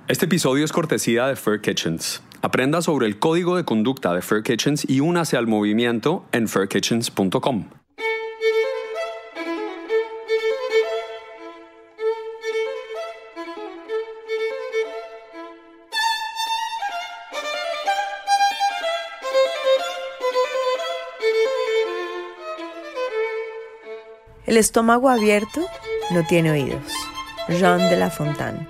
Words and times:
Este 0.08 0.24
episodio 0.24 0.64
es 0.64 0.72
cortesía 0.72 1.28
de 1.28 1.36
Fair 1.36 1.60
Kitchens. 1.60 2.22
Aprenda 2.40 2.80
sobre 2.80 3.06
el 3.06 3.18
código 3.18 3.56
de 3.56 3.66
conducta 3.66 4.14
de 4.14 4.22
Fair 4.22 4.42
Kitchens 4.42 4.86
y 4.88 5.00
únase 5.00 5.36
al 5.36 5.46
movimiento 5.46 6.24
en 6.32 6.48
furkitchens.com. 6.48 7.77
El 24.48 24.56
estómago 24.56 25.10
abierto 25.10 25.60
no 26.10 26.26
tiene 26.26 26.50
oídos. 26.50 26.90
Jean 27.50 27.80
de 27.90 27.96
la 27.98 28.08
Fontaine. 28.08 28.66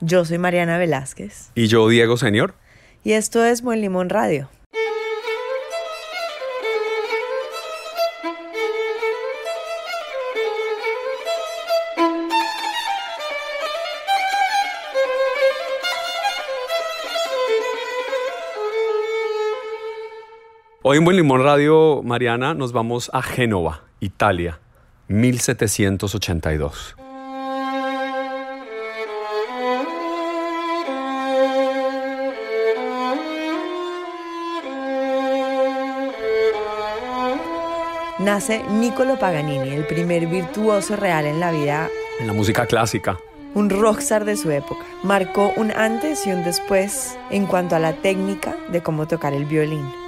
Yo 0.00 0.24
soy 0.24 0.38
Mariana 0.38 0.78
Velázquez. 0.78 1.50
Y 1.54 1.66
yo, 1.66 1.86
Diego 1.86 2.16
Señor. 2.16 2.54
Y 3.04 3.12
esto 3.12 3.44
es 3.44 3.60
Buen 3.60 3.82
Limón 3.82 4.08
Radio. 4.08 4.48
Hoy 20.92 20.98
en 20.98 21.06
Buen 21.06 21.16
Limón 21.16 21.42
Radio, 21.42 22.02
Mariana, 22.02 22.52
nos 22.52 22.74
vamos 22.74 23.10
a 23.14 23.22
Génova, 23.22 23.80
Italia, 24.00 24.60
1782. 25.08 26.96
Nace 38.18 38.62
Niccolo 38.72 39.18
Paganini, 39.18 39.70
el 39.70 39.86
primer 39.86 40.26
virtuoso 40.26 40.96
real 40.96 41.24
en 41.24 41.40
la 41.40 41.52
vida, 41.52 41.88
En 42.20 42.26
la 42.26 42.34
música 42.34 42.66
clásica. 42.66 43.16
un 43.54 43.70
rockstar 43.70 44.26
de 44.26 44.36
su 44.36 44.50
época. 44.50 44.84
Marcó 45.02 45.54
un 45.56 45.70
antes 45.70 46.26
y 46.26 46.32
un 46.32 46.44
después 46.44 47.16
en 47.30 47.46
cuanto 47.46 47.76
a 47.76 47.78
la 47.78 47.94
técnica 47.94 48.54
de 48.68 48.82
cómo 48.82 49.08
tocar 49.08 49.32
el 49.32 49.46
violín. 49.46 50.01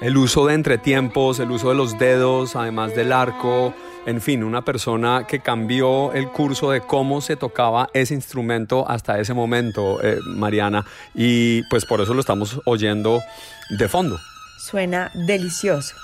El 0.00 0.16
uso 0.16 0.46
de 0.46 0.54
entretiempos, 0.54 1.40
el 1.40 1.50
uso 1.50 1.70
de 1.70 1.74
los 1.74 1.98
dedos, 1.98 2.54
además 2.54 2.94
del 2.94 3.12
arco, 3.12 3.74
en 4.06 4.20
fin, 4.20 4.44
una 4.44 4.62
persona 4.62 5.26
que 5.26 5.40
cambió 5.40 6.12
el 6.12 6.28
curso 6.28 6.70
de 6.70 6.80
cómo 6.80 7.20
se 7.20 7.34
tocaba 7.34 7.90
ese 7.92 8.14
instrumento 8.14 8.88
hasta 8.88 9.18
ese 9.18 9.34
momento, 9.34 10.00
eh, 10.00 10.20
Mariana, 10.24 10.86
y 11.16 11.64
pues 11.64 11.84
por 11.84 12.00
eso 12.00 12.14
lo 12.14 12.20
estamos 12.20 12.60
oyendo 12.64 13.20
de 13.70 13.88
fondo. 13.88 14.20
Suena 14.56 15.10
delicioso. 15.26 15.96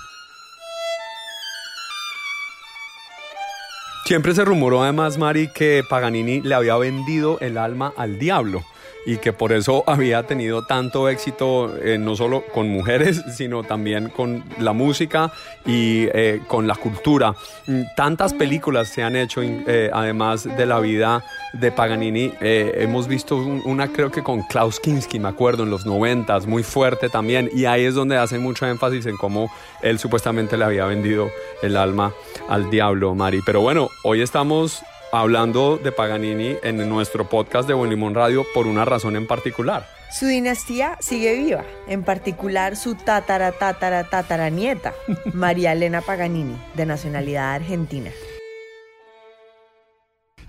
Siempre 4.06 4.34
se 4.34 4.44
rumoró 4.44 4.82
además, 4.82 5.18
Mari, 5.18 5.48
que 5.54 5.82
Paganini 5.88 6.40
le 6.40 6.56
había 6.56 6.76
vendido 6.76 7.38
el 7.40 7.56
alma 7.56 7.92
al 7.96 8.18
diablo 8.18 8.64
y 9.06 9.18
que 9.18 9.32
por 9.32 9.52
eso 9.52 9.84
había 9.86 10.22
tenido 10.26 10.64
tanto 10.66 11.08
éxito 11.08 11.74
eh, 11.82 11.98
no 11.98 12.16
solo 12.16 12.42
con 12.54 12.68
mujeres, 12.68 13.22
sino 13.36 13.62
también 13.62 14.08
con 14.08 14.44
la 14.58 14.72
música 14.72 15.32
y 15.66 16.06
eh, 16.14 16.40
con 16.46 16.66
la 16.66 16.74
cultura. 16.74 17.34
Mm, 17.66 17.82
Tantas 17.96 18.32
películas 18.34 18.88
se 18.88 19.02
han 19.02 19.16
hecho, 19.16 19.42
eh, 19.42 19.90
además 19.92 20.44
de 20.44 20.66
la 20.66 20.80
vida 20.80 21.22
de 21.52 21.70
Paganini. 21.70 22.32
Eh, 22.40 22.72
hemos 22.78 23.06
visto 23.06 23.36
un- 23.36 23.62
una, 23.64 23.88
creo 23.92 24.10
que 24.10 24.22
con 24.22 24.42
Klaus 24.42 24.80
Kinski, 24.80 25.18
me 25.20 25.28
acuerdo, 25.28 25.62
en 25.64 25.70
los 25.70 25.86
noventas, 25.86 26.46
muy 26.46 26.62
fuerte 26.62 27.08
también. 27.08 27.50
Y 27.54 27.66
ahí 27.66 27.84
es 27.84 27.94
donde 27.94 28.16
hacen 28.16 28.42
mucho 28.42 28.66
énfasis 28.66 29.06
en 29.06 29.16
cómo 29.16 29.50
él 29.82 29.98
supuestamente 29.98 30.56
le 30.56 30.64
había 30.64 30.86
vendido 30.86 31.28
el 31.62 31.76
alma 31.76 32.12
al 32.48 32.70
diablo, 32.70 33.14
Mari. 33.14 33.40
Pero 33.44 33.60
bueno, 33.60 33.88
hoy 34.02 34.22
estamos 34.22 34.82
hablando 35.20 35.78
de 35.78 35.92
Paganini 35.92 36.56
en 36.62 36.88
nuestro 36.88 37.28
podcast 37.28 37.68
de 37.68 37.74
Buen 37.74 37.90
Limón 37.90 38.14
Radio 38.14 38.44
por 38.52 38.66
una 38.66 38.84
razón 38.84 39.16
en 39.16 39.26
particular. 39.26 39.86
Su 40.10 40.26
dinastía 40.26 40.96
sigue 41.00 41.36
viva, 41.36 41.64
en 41.86 42.02
particular 42.02 42.76
su 42.76 42.94
tatara 42.94 43.52
tatara 43.52 44.04
tatara 44.10 44.50
nieta, 44.50 44.92
María 45.32 45.72
Elena 45.72 46.00
Paganini, 46.00 46.56
de 46.74 46.86
nacionalidad 46.86 47.54
argentina. 47.54 48.10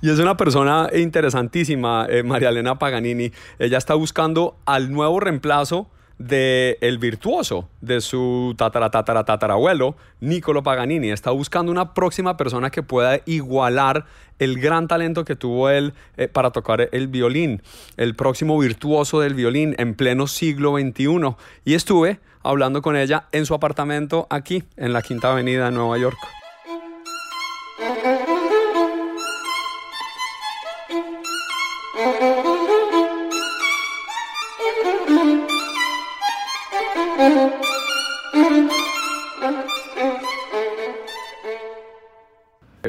Y 0.01 0.09
es 0.09 0.19
una 0.19 0.37
persona 0.37 0.89
interesantísima, 0.93 2.05
eh, 2.09 2.23
María 2.23 2.49
Elena 2.49 2.77
Paganini. 2.77 3.31
Ella 3.57 3.77
está 3.77 3.95
buscando 3.95 4.57
al 4.65 4.91
nuevo 4.91 5.19
reemplazo 5.19 5.89
de 6.17 6.77
el 6.81 6.97
virtuoso 6.97 7.67
de 7.81 8.01
su 8.01 8.55
tatara 8.57 8.89
tatara 8.89 9.25
tatarabuelo, 9.25 9.95
Niccolo 10.19 10.63
Paganini. 10.63 11.11
Está 11.11 11.31
buscando 11.31 11.71
una 11.71 11.93
próxima 11.93 12.37
persona 12.37 12.69
que 12.69 12.83
pueda 12.83 13.19
igualar 13.25 14.05
el 14.39 14.59
gran 14.59 14.87
talento 14.87 15.25
que 15.25 15.35
tuvo 15.35 15.69
él 15.69 15.93
eh, 16.17 16.27
para 16.27 16.51
tocar 16.51 16.89
el 16.91 17.07
violín, 17.07 17.61
el 17.97 18.15
próximo 18.15 18.57
virtuoso 18.59 19.19
del 19.19 19.33
violín 19.33 19.75
en 19.77 19.95
pleno 19.95 20.27
siglo 20.27 20.77
XXI. 20.77 21.35
Y 21.63 21.73
estuve 21.73 22.19
hablando 22.43 22.81
con 22.81 22.95
ella 22.95 23.25
en 23.31 23.45
su 23.45 23.53
apartamento 23.53 24.27
aquí, 24.29 24.63
en 24.77 24.93
la 24.93 25.01
Quinta 25.01 25.31
Avenida 25.31 25.65
de 25.65 25.71
Nueva 25.71 25.97
York. 25.97 26.17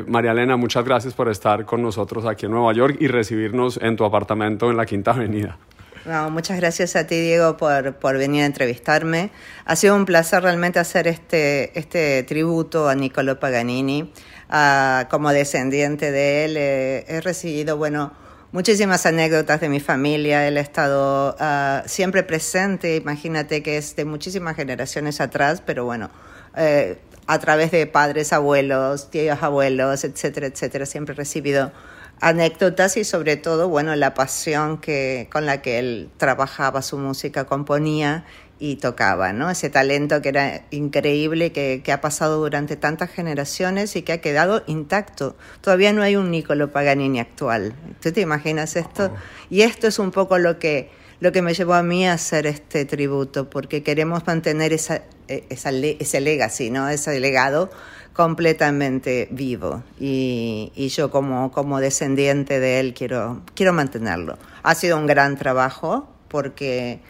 María 0.07 0.33
Elena, 0.33 0.57
muchas 0.57 0.85
gracias 0.85 1.15
por 1.15 1.29
estar 1.29 1.65
con 1.65 1.83
nosotros 1.83 2.27
aquí 2.27 2.47
en 2.47 2.53
Nueva 2.53 2.73
York 2.73 2.97
y 3.01 3.09
recibirnos 3.09 3.79
en 3.83 3.97
tu 3.97 4.05
apartamento 4.05 4.71
en 4.71 4.77
la 4.77 4.87
Quinta 4.87 5.13
Avenida. 5.13 5.59
No, 6.07 6.31
muchas 6.31 6.59
gracias 6.59 6.95
a 6.95 7.07
ti, 7.07 7.21
Diego, 7.21 7.57
por, 7.57 7.95
por, 7.95 8.17
venir 8.17 8.45
a 8.45 8.47
entrevistarme. 8.47 9.31
Ha 9.65 9.75
sido 9.75 9.97
un 9.97 10.05
placer 10.05 10.41
realmente 10.41 10.79
hacer 10.79 11.09
este, 11.09 11.77
este 11.77 12.23
tributo 12.23 12.89
a 12.89 12.95
Niccolo 12.95 13.41
Paganini. 13.41 14.13
Como 15.11 15.33
descendiente 15.33 16.13
de 16.13 16.45
él, 16.45 16.57
eh, 16.57 17.05
he 17.09 17.21
recibido, 17.21 17.77
bueno, 17.77 18.13
muchísimas 18.53 19.05
anécdotas 19.05 19.61
de 19.61 19.69
mi 19.69 19.81
familia. 19.81 20.47
Él 20.47 20.57
ha 20.59 20.61
estado 20.61 21.35
uh, 21.41 21.89
siempre 21.89 22.23
presente. 22.23 22.95
Imagínate 22.97 23.63
que 23.65 23.77
es 23.77 23.97
de 23.97 24.05
muchísimas 24.05 24.55
generaciones 24.55 25.21
atrás, 25.21 25.61
pero 25.67 25.85
bueno, 25.85 26.11
eh, 26.57 26.99
a 27.27 27.39
través 27.39 27.71
de 27.71 27.87
padres, 27.87 28.33
abuelos, 28.33 29.11
tíos, 29.11 29.43
abuelos, 29.43 30.05
etcétera, 30.05 30.47
etcétera, 30.47 30.87
siempre 30.87 31.15
he 31.15 31.17
recibido 31.17 31.73
anécdotas 32.21 32.97
y 32.97 33.05
sobre 33.05 33.37
todo, 33.37 33.69
bueno, 33.69 33.95
la 33.97 34.15
pasión 34.15 34.79
que, 34.79 35.29
con 35.31 35.45
la 35.47 35.61
que 35.61 35.79
él 35.79 36.11
trabajaba 36.17 36.83
su 36.83 36.99
música, 36.99 37.45
componía 37.45 38.25
y 38.59 38.77
tocaba, 38.77 39.35
¿no? 39.35 39.51
Ese 39.51 39.69
talento 39.69 40.23
que 40.23 40.31
era 40.31 40.65
increíble, 40.71 41.53
que, 41.53 41.83
que, 41.85 41.93
ha 41.93 42.01
pasado 42.01 42.39
durante 42.39 42.77
tantas 42.77 43.11
generaciones 43.11 43.97
y 43.97 44.03
que 44.03 44.15
ha 44.15 44.21
quedado 44.23 44.63
intacto. 44.67 45.37
Todavía 45.61 45.93
no 45.93 46.03
hay 46.03 46.17
un 46.17 46.31
Niccolo 46.31 46.73
Paganini 46.73 47.21
actual. 47.21 47.75
¿Tú 48.01 48.13
te 48.13 48.23
imaginas 48.23 48.77
esto? 48.77 49.15
Y 49.51 49.63
esto 49.63 49.87
es 49.87 49.99
un 49.99 50.11
poco 50.11 50.39
lo 50.39 50.59
que, 50.59 50.91
lo 51.21 51.33
que 51.33 51.43
me 51.43 51.55
llevó 51.55 51.75
a 51.75 51.83
mí 51.83 52.07
a 52.07 52.15
hacer 52.15 52.47
este 52.47 52.85
tributo, 52.85 53.49
porque 53.49 53.83
queremos 53.83 54.27
mantener 54.27 54.73
esa, 54.73 55.03
esa, 55.29 55.71
ese 55.71 56.21
legacy, 56.21 56.71
¿no? 56.71 56.89
Ese 56.89 57.19
legado 57.21 57.71
completamente 58.13 59.29
vivo 59.31 59.83
y, 60.01 60.73
y, 60.75 60.89
yo 60.89 61.11
como, 61.11 61.53
como 61.53 61.81
descendiente 61.81 62.61
de 62.61 62.81
él 62.81 62.95
quiero, 62.95 63.43
quiero 63.55 63.75
mantenerlo. 63.75 64.39
Ha 64.63 64.75
sido 64.75 64.97
un 64.97 65.07
gran 65.07 65.37
trabajo 65.37 66.09
porque, 66.29 67.01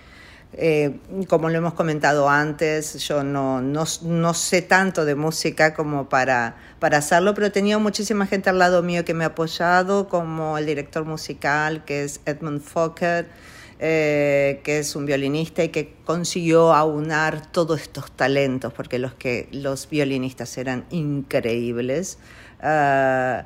eh, 0.54 0.98
como 1.28 1.48
lo 1.48 1.58
hemos 1.58 1.74
comentado 1.74 2.28
antes, 2.28 2.94
yo 3.06 3.22
no, 3.22 3.62
no, 3.62 3.84
no, 4.02 4.34
sé 4.34 4.62
tanto 4.62 5.04
de 5.04 5.14
música 5.14 5.74
como 5.74 6.08
para, 6.08 6.56
para 6.80 6.98
hacerlo, 6.98 7.34
pero 7.34 7.46
he 7.46 7.50
tenido 7.50 7.78
muchísima 7.78 8.26
gente 8.26 8.50
al 8.50 8.58
lado 8.58 8.82
mío 8.82 9.04
que 9.04 9.14
me 9.14 9.22
ha 9.22 9.28
apoyado, 9.28 10.08
como 10.08 10.58
el 10.58 10.66
director 10.66 11.04
musical, 11.04 11.84
que 11.84 12.02
es 12.02 12.20
Edmund 12.26 12.62
Fokker, 12.62 13.28
eh, 13.78 14.60
que 14.64 14.78
es 14.78 14.96
un 14.96 15.06
violinista 15.06 15.62
y 15.62 15.68
que 15.68 15.94
consiguió 16.04 16.72
aunar 16.72 17.50
todos 17.52 17.80
estos 17.80 18.10
talentos, 18.10 18.72
porque 18.72 18.98
los, 18.98 19.14
que, 19.14 19.48
los 19.52 19.88
violinistas 19.88 20.56
eran 20.58 20.86
increíbles. 20.90 22.18
Uh, 22.62 23.44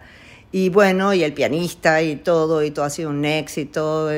y 0.53 0.69
bueno, 0.69 1.15
y 1.15 1.23
el 1.23 1.33
pianista 1.33 2.03
y 2.03 2.17
todo, 2.17 2.63
y 2.63 2.71
todo 2.71 2.85
ha 2.85 2.91
sido 2.91 3.11
un 3.11 3.25
éxito. 3.25 4.11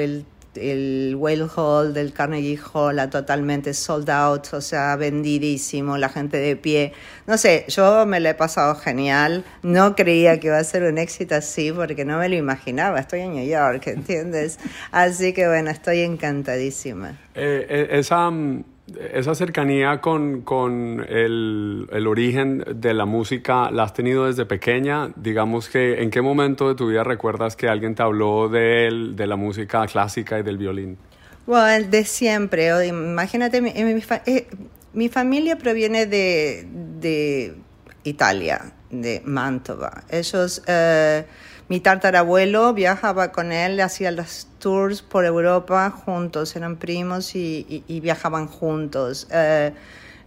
El 0.54 1.14
Whale 1.16 1.46
Hall 1.56 1.94
del 1.94 2.12
Carnegie 2.12 2.58
Hall 2.72 2.98
a 2.98 3.10
totalmente 3.10 3.74
sold 3.74 4.10
out, 4.10 4.52
o 4.52 4.60
sea, 4.60 4.96
vendidísimo, 4.96 5.96
la 5.98 6.08
gente 6.08 6.36
de 6.36 6.56
pie. 6.56 6.92
No 7.26 7.38
sé, 7.38 7.64
yo 7.68 8.06
me 8.06 8.20
lo 8.20 8.28
he 8.28 8.34
pasado 8.34 8.74
genial. 8.74 9.44
No 9.62 9.94
creía 9.94 10.38
que 10.40 10.48
iba 10.48 10.58
a 10.58 10.64
ser 10.64 10.82
un 10.84 10.98
éxito 10.98 11.34
así 11.34 11.72
porque 11.72 12.04
no 12.04 12.18
me 12.18 12.28
lo 12.28 12.36
imaginaba. 12.36 13.00
Estoy 13.00 13.20
en 13.20 13.34
New 13.34 13.46
York, 13.46 13.86
¿entiendes? 13.86 14.58
Así 14.90 15.32
que 15.32 15.46
bueno, 15.48 15.70
estoy 15.70 16.00
encantadísima. 16.00 17.18
Eh, 17.34 17.66
eh, 17.68 17.88
esa 17.92 18.30
esa 19.12 19.34
cercanía 19.34 20.00
con, 20.00 20.42
con 20.42 21.04
el, 21.08 21.88
el, 21.92 22.06
origen 22.06 22.64
de 22.74 22.94
la 22.94 23.04
música, 23.04 23.70
¿la 23.70 23.84
has 23.84 23.94
tenido 23.94 24.26
desde 24.26 24.44
pequeña? 24.44 25.12
Digamos 25.16 25.68
que, 25.68 26.02
¿en 26.02 26.10
qué 26.10 26.20
momento 26.20 26.68
de 26.68 26.74
tu 26.74 26.88
vida 26.88 27.04
recuerdas 27.04 27.54
que 27.54 27.68
alguien 27.68 27.94
te 27.94 28.02
habló 28.02 28.48
de, 28.48 28.88
él, 28.88 29.16
de 29.16 29.26
la 29.26 29.36
música 29.36 29.86
clásica 29.86 30.38
y 30.38 30.42
del 30.42 30.58
violín? 30.58 30.98
Bueno, 31.46 31.88
de 31.88 32.04
siempre. 32.04 32.86
Imagínate, 32.86 33.60
mi, 33.60 33.72
mi, 33.72 34.02
eh, 34.26 34.46
mi 34.92 35.08
familia 35.08 35.56
proviene 35.56 36.06
de, 36.06 36.66
de, 37.00 37.54
Italia, 38.04 38.72
de 38.90 39.22
Mantova. 39.24 40.04
Ellos... 40.10 40.62
Eh, 40.66 41.24
mi 41.72 41.80
tartarabuelo 41.80 42.74
viajaba 42.74 43.32
con 43.32 43.50
él, 43.50 43.80
hacía 43.80 44.10
los 44.10 44.46
tours 44.58 45.00
por 45.00 45.24
Europa 45.24 45.88
juntos, 45.88 46.54
eran 46.54 46.76
primos 46.76 47.34
y, 47.34 47.82
viajaban 48.02 48.46
juntos. 48.46 49.26
Eh, 49.30 49.72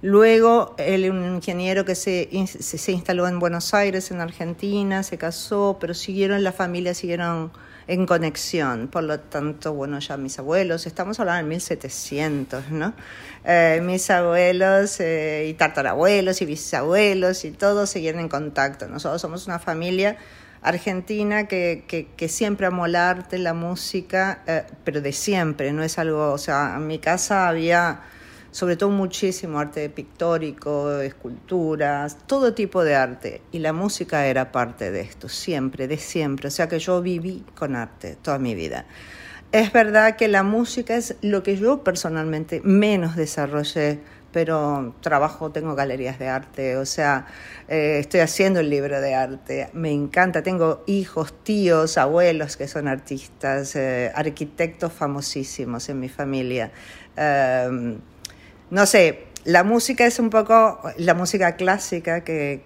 luego, 0.02 0.74
él, 0.80 1.08
un 1.12 1.36
ingeniero 1.36 1.86
que 1.86 1.94
se, 1.94 2.28
se, 2.48 2.92
instaló 2.92 3.28
en 3.28 3.38
Buenos 3.38 3.76
Aires, 3.76 4.10
en 4.10 4.22
Argentina, 4.22 5.04
se 5.04 5.20
casó, 5.20 5.78
pero 5.80 5.94
siguieron, 5.94 6.44
la 6.44 6.52
familia 6.52 6.96
siguieron 6.96 7.52
en 7.86 8.08
conexión. 8.08 8.88
Por 8.88 9.04
lo 9.04 9.20
tanto, 9.20 9.72
bueno, 9.72 10.00
ya 10.00 10.18
mis 10.18 10.40
abuelos, 10.40 10.88
estamos 10.88 11.20
hablando 11.20 11.44
de 11.44 11.50
1700, 11.50 12.72
¿no? 12.72 12.96
Eh, 13.44 13.82
mis 13.84 14.10
abuelos 14.10 15.00
eh, 15.00 15.46
y 15.48 15.54
tartarabuelos 15.54 16.42
y 16.42 16.46
bisabuelos 16.48 17.46
y 17.46 17.52
todos 17.52 17.88
seguían 17.92 18.18
en 18.18 18.30
contacto. 18.30 18.88
Nosotros 18.88 19.22
somos 19.22 19.46
una 19.46 19.60
familia 19.60 20.18
argentina 20.66 21.48
que, 21.48 22.28
siempre 22.28 22.66
amó 22.66 22.88
el 22.88 22.96
arte, 22.96 23.38
la 23.38 23.54
música, 23.54 24.44
eh, 24.48 24.64
pero 24.84 25.00
de 25.00 25.12
siempre, 25.12 25.72
no 25.72 25.84
es 25.84 25.98
algo, 26.00 26.32
o 26.32 26.38
sea, 26.38 26.74
en 26.76 26.88
mi 26.88 27.00
casa 27.00 27.48
había 27.48 28.02
sobre 28.52 28.78
todo 28.78 28.90
muchísimo 28.90 29.60
arte 29.60 29.90
pictórico, 29.90 31.00
esculturas, 31.02 32.18
todo 32.26 32.54
tipo 32.54 32.84
de 32.84 32.96
arte, 32.96 33.42
y 33.52 33.60
la 33.60 33.74
música 33.74 34.26
era 34.28 34.52
parte 34.52 34.92
de 34.92 35.02
esto, 35.02 35.28
siempre, 35.28 35.88
de 35.88 35.98
siempre, 35.98 36.48
o 36.48 36.52
sea 36.52 36.70
que 36.70 36.80
yo 36.80 37.02
viví 37.02 37.44
con 37.54 37.76
arte 37.76 38.18
toda 38.22 38.40
mi 38.40 38.56
vida. 38.56 38.86
Es 39.52 39.72
verdad 39.72 40.16
que 40.16 40.28
la 40.28 40.44
música 40.44 40.96
es 40.96 41.16
lo 41.22 41.44
que 41.44 41.58
yo 41.58 41.84
personalmente 41.84 42.62
menos 42.64 43.16
desarrollé 43.16 44.00
pero 44.36 44.94
trabajo, 45.00 45.50
tengo 45.50 45.76
galerías 45.76 46.20
de 46.20 46.28
arte, 46.28 46.76
o 46.76 46.86
sea, 46.86 47.26
eh, 47.70 48.00
estoy 48.02 48.20
haciendo 48.20 48.60
el 48.60 48.70
libro 48.70 49.00
de 49.00 49.16
arte, 49.16 49.70
me 49.72 49.94
encanta, 49.94 50.44
tengo 50.44 50.84
hijos, 50.88 51.34
tíos, 51.44 51.98
abuelos 51.98 52.58
que 52.58 52.68
son 52.68 52.90
artistas, 52.90 53.78
eh, 53.78 54.12
arquitectos 54.14 54.92
famosísimos 54.92 55.88
en 55.88 56.02
mi 56.02 56.10
familia. 56.10 56.70
Eh, 57.16 57.98
no 58.72 58.86
sé, 58.86 59.28
la 59.46 59.64
música 59.64 60.06
es 60.06 60.20
un 60.20 60.30
poco, 60.30 60.82
la 60.98 61.14
música 61.14 61.56
clásica 61.56 62.26
que, 62.26 62.62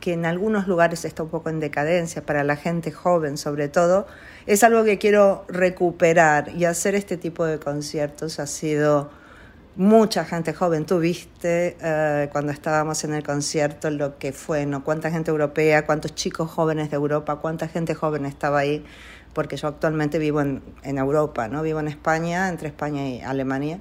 que 0.00 0.12
en 0.12 0.26
algunos 0.26 0.68
lugares 0.68 1.06
está 1.06 1.22
un 1.22 1.30
poco 1.30 1.48
en 1.48 1.60
decadencia, 1.60 2.26
para 2.26 2.44
la 2.44 2.56
gente 2.56 2.92
joven 2.92 3.38
sobre 3.38 3.70
todo, 3.70 4.06
es 4.44 4.62
algo 4.64 4.84
que 4.84 4.98
quiero 4.98 5.46
recuperar 5.48 6.50
y 6.54 6.66
hacer 6.66 6.94
este 6.94 7.16
tipo 7.16 7.46
de 7.46 7.58
conciertos 7.58 8.38
ha 8.38 8.46
sido 8.46 9.18
mucha 9.80 10.26
gente 10.26 10.52
joven. 10.52 10.84
Tú 10.84 10.98
viste 10.98 11.74
uh, 11.80 12.30
cuando 12.30 12.52
estábamos 12.52 13.02
en 13.04 13.14
el 13.14 13.22
concierto 13.22 13.88
lo 13.88 14.18
que 14.18 14.32
fue, 14.32 14.66
¿no? 14.66 14.84
Cuánta 14.84 15.10
gente 15.10 15.30
europea, 15.30 15.86
cuántos 15.86 16.14
chicos 16.14 16.50
jóvenes 16.50 16.90
de 16.90 16.96
Europa, 16.96 17.36
cuánta 17.36 17.66
gente 17.66 17.94
joven 17.94 18.26
estaba 18.26 18.58
ahí, 18.58 18.84
porque 19.32 19.56
yo 19.56 19.68
actualmente 19.68 20.18
vivo 20.18 20.42
en, 20.42 20.62
en 20.82 20.98
Europa, 20.98 21.48
¿no? 21.48 21.62
Vivo 21.62 21.80
en 21.80 21.88
España, 21.88 22.50
entre 22.50 22.68
España 22.68 23.08
y 23.08 23.22
Alemania. 23.22 23.80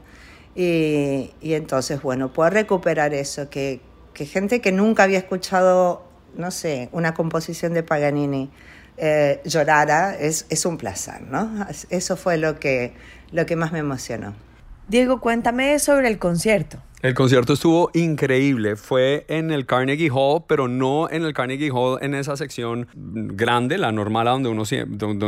Y, 0.55 1.33
y 1.41 1.53
entonces, 1.55 2.01
bueno, 2.01 2.31
poder 2.31 2.53
recuperar 2.53 3.13
eso, 3.13 3.49
que, 3.49 3.81
que, 4.13 4.25
gente 4.25 4.61
que 4.61 4.71
nunca 4.71 5.03
había 5.03 5.17
escuchado, 5.17 6.05
no 6.37 6.51
sé, 6.51 6.87
una 6.93 7.13
composición 7.13 7.73
de 7.73 7.83
Paganini 7.83 8.49
eh, 8.95 9.41
llorara, 9.43 10.15
es, 10.15 10.45
es 10.49 10.65
un 10.65 10.77
placer, 10.77 11.23
¿no? 11.23 11.67
Eso 11.89 12.15
fue 12.15 12.37
lo 12.37 12.57
que, 12.57 12.93
lo 13.33 13.45
que 13.45 13.57
más 13.57 13.73
me 13.73 13.79
emocionó. 13.79 14.33
Diego, 14.89 15.19
cuéntame 15.19 15.77
sobre 15.77 16.07
el 16.07 16.17
concierto. 16.17 16.79
El 17.01 17.13
concierto 17.13 17.53
estuvo 17.53 17.91
increíble. 17.93 18.75
Fue 18.75 19.25
en 19.29 19.51
el 19.51 19.65
Carnegie 19.65 20.09
Hall, 20.13 20.43
pero 20.47 20.67
no 20.67 21.09
en 21.09 21.23
el 21.23 21.33
Carnegie 21.33 21.71
Hall 21.71 21.97
en 22.01 22.13
esa 22.13 22.35
sección 22.35 22.89
grande, 22.93 23.77
la 23.77 23.93
normal 23.93 24.27
a 24.27 24.31
donde 24.31 24.49
uno, 24.49 24.63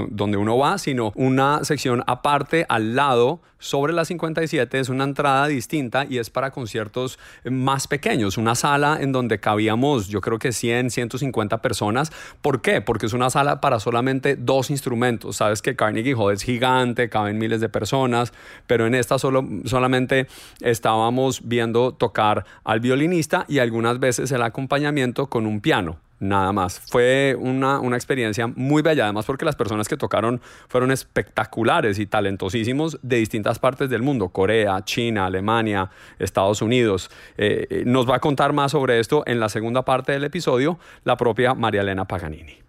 donde 0.10 0.38
uno 0.38 0.58
va, 0.58 0.78
sino 0.78 1.14
una 1.16 1.64
sección 1.64 2.04
aparte 2.08 2.66
al 2.68 2.98
lado 2.98 3.40
sobre 3.62 3.94
la 3.94 4.04
57 4.04 4.80
es 4.80 4.90
una 4.90 5.04
entrada 5.04 5.48
distinta 5.48 6.06
y 6.10 6.18
es 6.18 6.32
para 6.32 6.50
conciertos 6.50 7.20
más 7.46 7.88
pequeños, 7.88 8.38
una 8.38 8.56
sala 8.56 8.98
en 9.00 9.12
donde 9.12 9.40
cabíamos 9.40 10.08
yo 10.08 10.20
creo 10.20 10.40
que 10.40 10.52
100, 10.52 10.90
150 10.90 11.62
personas. 11.62 12.12
¿Por 12.42 12.62
qué? 12.62 12.82
Porque 12.82 13.06
es 13.06 13.14
una 13.14 13.30
sala 13.30 13.62
para 13.62 13.80
solamente 13.80 14.36
dos 14.36 14.72
instrumentos. 14.72 15.38
Sabes 15.38 15.62
que 15.62 15.76
Carnegie 15.76 16.16
Hall 16.16 16.34
es 16.34 16.42
gigante, 16.42 17.08
caben 17.08 17.38
miles 17.38 17.62
de 17.62 17.70
personas, 17.70 18.34
pero 18.66 18.88
en 18.88 18.96
esta 18.96 19.20
solo, 19.20 19.48
solamente 19.66 20.28
estábamos 20.62 21.42
viendo 21.48 21.61
tocar 21.98 22.46
al 22.64 22.80
violinista 22.80 23.46
y 23.48 23.60
algunas 23.60 24.00
veces 24.00 24.32
el 24.32 24.42
acompañamiento 24.42 25.28
con 25.28 25.46
un 25.46 25.62
piano 25.62 26.00
nada 26.22 26.54
más. 26.54 26.80
Fue 26.80 27.36
una, 27.38 27.80
una, 27.80 27.98
experiencia 27.98 28.48
muy 28.48 28.82
bella, 28.82 29.06
además 29.06 29.26
porque 29.26 29.44
las 29.44 29.56
personas 29.56 29.90
que 29.90 29.98
tocaron 29.98 30.40
fueron 30.70 30.92
espectaculares 30.92 32.00
y 32.00 32.06
talentosísimos 32.06 33.00
de 33.02 33.18
distintas 33.18 33.60
partes 33.60 33.90
del 33.90 34.04
mundo, 34.04 34.30
Corea, 34.30 34.86
China, 34.86 35.26
Alemania, 35.26 35.90
Estados 36.20 36.62
Unidos. 36.62 37.10
Eh, 37.38 37.68
eh, 37.70 37.84
nos 37.86 38.10
va 38.10 38.18
a 38.18 38.20
contar 38.20 38.54
más 38.54 38.72
sobre 38.72 39.00
esto 39.00 39.24
en 39.26 39.40
la 39.40 39.50
segunda 39.50 39.84
parte 39.84 40.12
del 40.12 40.24
episodio 40.24 40.80
la 41.04 41.18
propia 41.18 41.56
María 41.56 41.82
Elena 41.82 42.06
Paganini. 42.06 42.62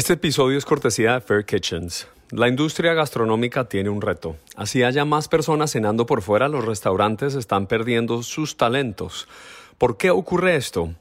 Este 0.00 0.14
episodio 0.14 0.56
es 0.56 0.64
cortesía 0.64 1.12
de 1.12 1.20
Fair 1.20 1.44
Kitchens. 1.44 2.08
La 2.30 2.48
industria 2.48 2.94
gastronómica 2.94 3.68
tiene 3.68 3.90
un 3.90 4.00
reto. 4.00 4.34
Así 4.56 4.82
haya 4.82 5.04
más 5.04 5.28
personas 5.28 5.72
cenando 5.72 6.06
por 6.06 6.22
fuera, 6.22 6.48
los 6.48 6.64
restaurantes 6.64 7.34
están 7.34 7.66
perdiendo 7.66 8.22
sus 8.22 8.56
talentos. 8.56 9.28
¿Por 9.76 9.98
qué 9.98 10.08
ocurre 10.08 10.56
esto? 10.56 10.94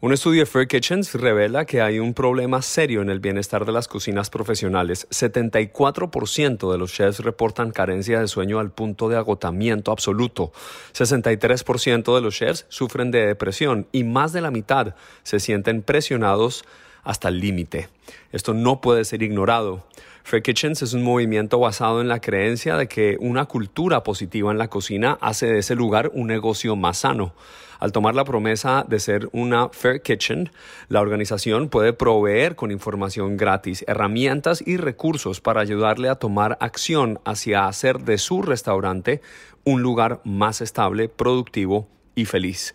Un 0.00 0.14
estudio 0.14 0.40
de 0.40 0.46
Fair 0.46 0.68
Kitchens 0.68 1.12
revela 1.12 1.66
que 1.66 1.82
hay 1.82 1.98
un 1.98 2.14
problema 2.14 2.62
serio 2.62 3.02
en 3.02 3.10
el 3.10 3.20
bienestar 3.20 3.66
de 3.66 3.72
las 3.72 3.88
cocinas 3.88 4.30
profesionales. 4.30 5.06
74% 5.10 6.72
de 6.72 6.78
los 6.78 6.94
chefs 6.94 7.20
reportan 7.20 7.72
carencia 7.72 8.20
de 8.20 8.28
sueño 8.28 8.58
al 8.58 8.70
punto 8.70 9.10
de 9.10 9.18
agotamiento 9.18 9.92
absoluto. 9.92 10.50
63% 10.94 12.14
de 12.14 12.20
los 12.22 12.34
chefs 12.34 12.64
sufren 12.70 13.10
de 13.10 13.26
depresión 13.26 13.86
y 13.92 14.04
más 14.04 14.32
de 14.32 14.40
la 14.40 14.50
mitad 14.50 14.94
se 15.24 15.40
sienten 15.40 15.82
presionados 15.82 16.64
hasta 17.06 17.28
el 17.28 17.40
límite. 17.40 17.88
Esto 18.32 18.52
no 18.52 18.82
puede 18.82 19.04
ser 19.04 19.22
ignorado. 19.22 19.86
Fair 20.24 20.42
Kitchens 20.42 20.82
es 20.82 20.92
un 20.92 21.04
movimiento 21.04 21.60
basado 21.60 22.00
en 22.00 22.08
la 22.08 22.20
creencia 22.20 22.76
de 22.76 22.88
que 22.88 23.16
una 23.20 23.44
cultura 23.44 24.02
positiva 24.02 24.50
en 24.50 24.58
la 24.58 24.68
cocina 24.68 25.16
hace 25.20 25.46
de 25.46 25.60
ese 25.60 25.76
lugar 25.76 26.10
un 26.12 26.26
negocio 26.26 26.74
más 26.74 26.98
sano. 26.98 27.32
Al 27.78 27.92
tomar 27.92 28.16
la 28.16 28.24
promesa 28.24 28.84
de 28.88 28.98
ser 28.98 29.28
una 29.32 29.68
Fair 29.68 30.02
Kitchen, 30.02 30.50
la 30.88 31.00
organización 31.00 31.68
puede 31.68 31.92
proveer 31.92 32.56
con 32.56 32.72
información 32.72 33.36
gratis, 33.36 33.84
herramientas 33.86 34.64
y 34.66 34.78
recursos 34.78 35.40
para 35.40 35.60
ayudarle 35.60 36.08
a 36.08 36.16
tomar 36.16 36.58
acción 36.60 37.20
hacia 37.24 37.68
hacer 37.68 38.00
de 38.00 38.18
su 38.18 38.42
restaurante 38.42 39.20
un 39.62 39.82
lugar 39.82 40.20
más 40.24 40.60
estable, 40.60 41.08
productivo 41.08 41.86
y 42.16 42.24
feliz 42.24 42.74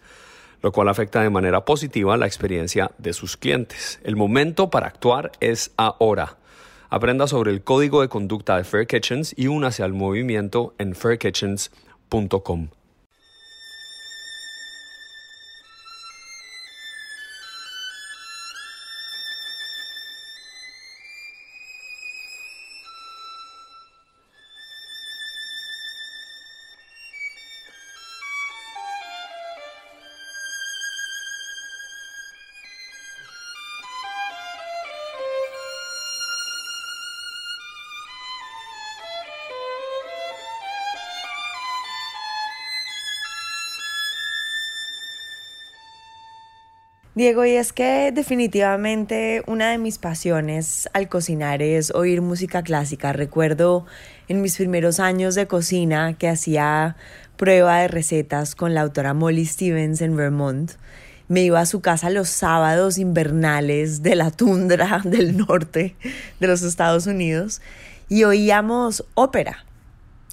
lo 0.62 0.72
cual 0.72 0.90
afecta 0.90 1.22
de 1.22 1.30
manera 1.30 1.66
positiva 1.66 2.18
la 2.18 2.28
experiencia 2.28 2.92
de 2.98 3.14
sus 3.14 3.38
clientes. 3.38 4.00
El 4.04 4.16
momento 4.16 4.70
para 4.70 4.88
actuar 4.88 5.32
es 5.40 5.72
ahora. 5.78 6.38
Aprenda 6.90 7.28
sobre 7.28 7.52
el 7.52 7.64
código 7.64 8.02
de 8.02 8.10
conducta 8.10 8.58
de 8.58 8.64
Fair 8.64 8.86
Kitchens 8.86 9.34
y 9.38 9.48
únase 9.48 9.84
al 9.84 9.94
movimiento 9.94 10.74
en 10.78 10.94
fairkitchens.com. 10.94 12.81
Diego, 47.14 47.44
y 47.44 47.52
es 47.52 47.74
que 47.74 48.14
definitivamente 48.14 49.44
una 49.46 49.72
de 49.72 49.78
mis 49.78 49.98
pasiones 49.98 50.90
al 50.94 51.10
cocinar 51.10 51.62
es 51.62 51.92
oír 51.92 52.22
música 52.22 52.64
clásica. 52.64 53.12
Recuerdo 53.12 53.86
en 54.30 54.42
mis 54.42 54.56
primeros 54.56 55.02
años 55.02 55.36
de 55.36 55.46
cocina 55.46 56.14
que 56.18 56.30
hacía 56.30 56.96
prueba 57.36 57.80
de 57.80 57.90
recetas 57.90 58.56
con 58.56 58.74
la 58.74 58.80
autora 58.80 59.14
Molly 59.14 59.46
Stevens 59.46 60.00
en 60.00 60.16
Vermont. 60.16 60.72
Me 61.28 61.42
iba 61.42 61.60
a 61.60 61.66
su 61.66 61.82
casa 61.82 62.10
los 62.10 62.30
sábados 62.30 62.98
invernales 62.98 64.04
de 64.04 64.16
la 64.16 64.32
tundra 64.32 65.02
del 65.04 65.36
norte 65.36 65.98
de 66.40 66.48
los 66.48 66.62
Estados 66.62 67.08
Unidos 67.08 67.62
y 68.08 68.24
oíamos 68.24 69.04
ópera 69.16 69.66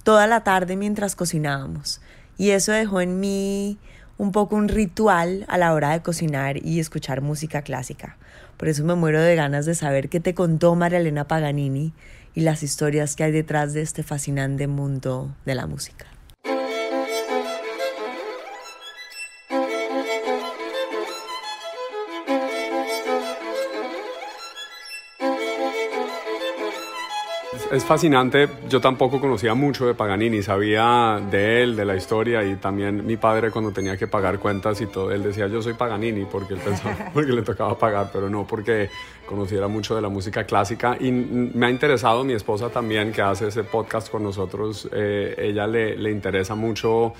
toda 0.04 0.28
la 0.28 0.44
tarde 0.44 0.76
mientras 0.76 1.16
cocinábamos. 1.16 2.00
Y 2.36 2.50
eso 2.50 2.70
dejó 2.70 3.00
en 3.00 3.18
mí 3.18 3.78
un 4.18 4.32
poco 4.32 4.56
un 4.56 4.68
ritual 4.68 5.44
a 5.48 5.56
la 5.56 5.72
hora 5.72 5.90
de 5.90 6.02
cocinar 6.02 6.62
y 6.64 6.80
escuchar 6.80 7.22
música 7.22 7.62
clásica. 7.62 8.16
Por 8.56 8.68
eso 8.68 8.84
me 8.84 8.96
muero 8.96 9.22
de 9.22 9.36
ganas 9.36 9.64
de 9.64 9.76
saber 9.76 10.08
qué 10.08 10.18
te 10.18 10.34
contó 10.34 10.74
María 10.74 10.98
Elena 10.98 11.28
Paganini 11.28 11.92
y 12.34 12.40
las 12.40 12.64
historias 12.64 13.14
que 13.14 13.24
hay 13.24 13.32
detrás 13.32 13.72
de 13.72 13.82
este 13.82 14.02
fascinante 14.02 14.66
mundo 14.66 15.34
de 15.46 15.54
la 15.54 15.66
música. 15.66 16.06
Es 27.70 27.84
fascinante. 27.84 28.48
Yo 28.68 28.80
tampoco 28.80 29.20
conocía 29.20 29.54
mucho 29.54 29.86
de 29.86 29.94
Paganini, 29.94 30.42
sabía 30.42 31.20
de 31.30 31.62
él, 31.62 31.76
de 31.76 31.84
la 31.84 31.96
historia 31.96 32.42
y 32.44 32.56
también 32.56 33.04
mi 33.06 33.16
padre 33.16 33.50
cuando 33.50 33.72
tenía 33.72 33.96
que 33.96 34.06
pagar 34.06 34.38
cuentas 34.38 34.80
y 34.80 34.86
todo, 34.86 35.10
él 35.10 35.22
decía 35.22 35.48
yo 35.48 35.60
soy 35.60 35.74
Paganini 35.74 36.24
porque 36.24 36.54
él 36.54 36.60
pensaba 36.60 37.10
porque 37.14 37.32
le 37.32 37.42
tocaba 37.42 37.76
pagar, 37.78 38.10
pero 38.12 38.30
no 38.30 38.46
porque 38.46 38.88
conociera 39.26 39.68
mucho 39.68 39.94
de 39.94 40.00
la 40.00 40.08
música 40.08 40.44
clásica 40.44 40.96
y 40.98 41.12
me 41.12 41.66
ha 41.66 41.70
interesado 41.70 42.24
mi 42.24 42.32
esposa 42.32 42.70
también 42.70 43.12
que 43.12 43.20
hace 43.20 43.48
ese 43.48 43.64
podcast 43.64 44.10
con 44.10 44.22
nosotros, 44.22 44.88
eh, 44.92 45.34
ella 45.38 45.66
le, 45.66 45.96
le 45.96 46.10
interesa 46.10 46.54
mucho 46.54 47.12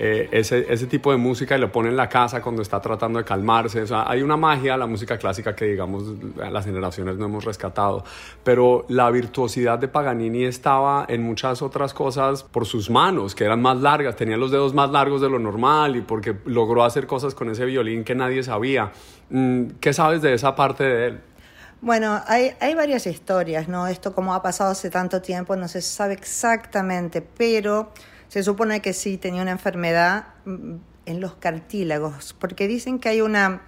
eh, 0.00 0.28
ese, 0.30 0.64
ese, 0.72 0.86
tipo 0.86 1.10
de 1.10 1.16
música 1.16 1.56
y 1.56 1.60
lo 1.60 1.72
pone 1.72 1.88
en 1.88 1.96
la 1.96 2.08
casa 2.08 2.40
cuando 2.40 2.62
está 2.62 2.80
tratando 2.80 3.18
de 3.18 3.24
calmarse. 3.24 3.84
Hay 4.06 4.22
una 4.22 4.36
magia 4.36 4.74
a 4.74 4.76
la 4.76 4.86
música 4.86 5.18
clásica 5.18 5.56
que, 5.56 5.64
digamos, 5.64 6.04
las 6.36 6.64
generaciones 6.64 7.16
no 7.16 7.24
hemos 7.24 7.44
rescatado. 7.44 8.04
Pero 8.44 8.86
la 8.88 9.10
virtuosidad 9.10 9.76
de 9.80 9.88
Paganini 9.88 10.44
estaba 10.44 11.04
en 11.08 11.24
muchas 11.24 11.62
otras 11.62 11.94
cosas 11.94 12.44
por 12.44 12.64
sus 12.64 12.90
manos, 12.90 13.34
que 13.34 13.42
eran 13.42 13.60
más 13.60 13.80
largas, 13.80 14.14
tenía 14.14 14.36
los 14.36 14.52
dedos 14.52 14.72
más 14.72 14.88
largos 14.90 15.20
de 15.20 15.30
lo 15.30 15.40
normal 15.40 15.96
y 15.96 16.02
porque 16.02 16.36
logró 16.44 16.84
hacer 16.84 17.08
cosas 17.08 17.34
con 17.34 17.50
ese 17.50 17.64
violín 17.64 18.04
que 18.04 18.14
nadie 18.14 18.44
sabía. 18.44 18.92
Mm, 19.30 19.64
¿Qué 19.80 19.92
sabes 19.92 20.22
de 20.22 20.32
esa 20.32 20.54
parte 20.54 20.84
de 20.84 21.06
él? 21.08 21.20
Bueno, 21.80 22.20
hay, 22.28 22.52
hay 22.60 22.74
varias 22.74 23.04
historias, 23.08 23.66
¿no? 23.66 23.88
Esto 23.88 24.14
como 24.14 24.32
ha 24.32 24.42
pasado 24.42 24.70
hace 24.70 24.90
tanto 24.90 25.20
tiempo 25.22 25.56
no 25.56 25.66
se 25.66 25.82
sabe 25.82 26.14
exactamente, 26.14 27.20
pero 27.20 27.90
se 28.28 28.42
supone 28.42 28.80
que 28.80 28.92
sí 28.92 29.18
tenía 29.18 29.42
una 29.42 29.52
enfermedad 29.52 30.26
mm, 30.44 30.76
en 31.06 31.20
los 31.20 31.34
cartílagos, 31.36 32.34
porque 32.38 32.68
dicen 32.68 32.98
que 32.98 33.08
hay 33.08 33.20
una 33.20 33.62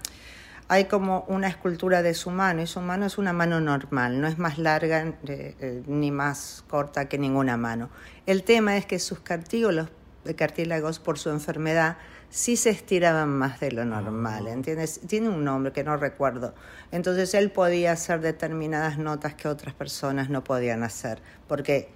hay 0.70 0.84
como 0.84 1.24
una 1.26 1.48
escultura 1.48 2.00
de 2.00 2.14
su 2.14 2.30
mano 2.30 2.62
y 2.62 2.66
su 2.68 2.80
mano 2.80 3.04
es 3.04 3.18
una 3.18 3.32
mano 3.32 3.60
normal, 3.60 4.20
no 4.20 4.28
es 4.28 4.38
más 4.38 4.56
larga 4.56 5.02
eh, 5.26 5.56
eh, 5.58 5.82
ni 5.88 6.12
más 6.12 6.62
corta 6.68 7.08
que 7.08 7.18
ninguna 7.18 7.56
mano. 7.56 7.90
El 8.24 8.44
tema 8.44 8.76
es 8.76 8.86
que 8.86 9.00
sus 9.00 9.18
cartílagos, 9.18 9.90
cartílagos 10.36 11.00
por 11.00 11.18
su 11.18 11.30
enfermedad 11.30 11.96
sí 12.28 12.56
se 12.56 12.70
estiraban 12.70 13.30
más 13.30 13.58
de 13.58 13.72
lo 13.72 13.84
normal, 13.84 14.46
ah. 14.46 14.52
¿entiendes? 14.52 15.00
Tiene 15.08 15.28
un 15.28 15.44
nombre 15.44 15.72
que 15.72 15.82
no 15.82 15.96
recuerdo. 15.96 16.54
Entonces 16.92 17.34
él 17.34 17.50
podía 17.50 17.90
hacer 17.90 18.20
determinadas 18.20 18.96
notas 18.96 19.34
que 19.34 19.48
otras 19.48 19.74
personas 19.74 20.30
no 20.30 20.44
podían 20.44 20.84
hacer, 20.84 21.20
porque 21.48 21.90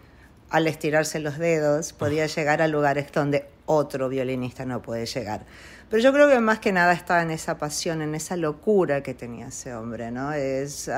al 0.54 0.68
estirarse 0.68 1.18
los 1.18 1.36
dedos 1.36 1.92
podía 1.92 2.26
llegar 2.26 2.62
a 2.62 2.68
lugares 2.68 3.10
donde 3.10 3.44
otro 3.66 4.08
violinista 4.08 4.64
no 4.64 4.82
puede 4.82 5.04
llegar. 5.04 5.44
Pero 5.90 6.00
yo 6.00 6.12
creo 6.12 6.28
que 6.28 6.38
más 6.38 6.60
que 6.60 6.70
nada 6.70 6.92
estaba 6.92 7.22
en 7.22 7.32
esa 7.32 7.58
pasión, 7.58 8.02
en 8.02 8.14
esa 8.14 8.36
locura 8.36 9.02
que 9.02 9.14
tenía 9.14 9.48
ese 9.48 9.74
hombre, 9.74 10.12
¿no? 10.12 10.32
Es, 10.32 10.88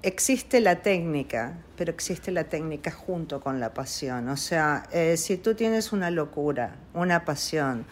existe 0.00 0.62
la 0.62 0.76
técnica, 0.76 1.58
pero 1.76 1.92
existe 1.92 2.30
la 2.30 2.44
técnica 2.44 2.90
junto 2.90 3.42
con 3.42 3.60
la 3.60 3.74
pasión. 3.74 4.30
O 4.30 4.38
sea, 4.38 4.84
eh, 4.92 5.18
si 5.18 5.36
tú 5.36 5.54
tienes 5.54 5.92
una 5.92 6.10
locura, 6.10 6.76
una 6.94 7.26
pasión 7.26 7.84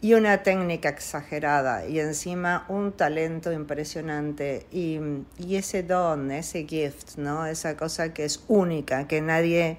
y 0.00 0.14
una 0.14 0.42
técnica 0.42 0.88
exagerada 0.88 1.86
y 1.86 1.98
encima 1.98 2.64
un 2.68 2.92
talento 2.92 3.52
impresionante 3.52 4.66
y, 4.70 5.00
y 5.38 5.56
ese 5.56 5.82
don, 5.82 6.30
ese 6.30 6.66
gift, 6.66 7.16
¿no? 7.16 7.46
esa 7.46 7.76
cosa 7.76 8.12
que 8.12 8.24
es 8.24 8.44
única, 8.48 9.06
que 9.06 9.20
nadie... 9.20 9.78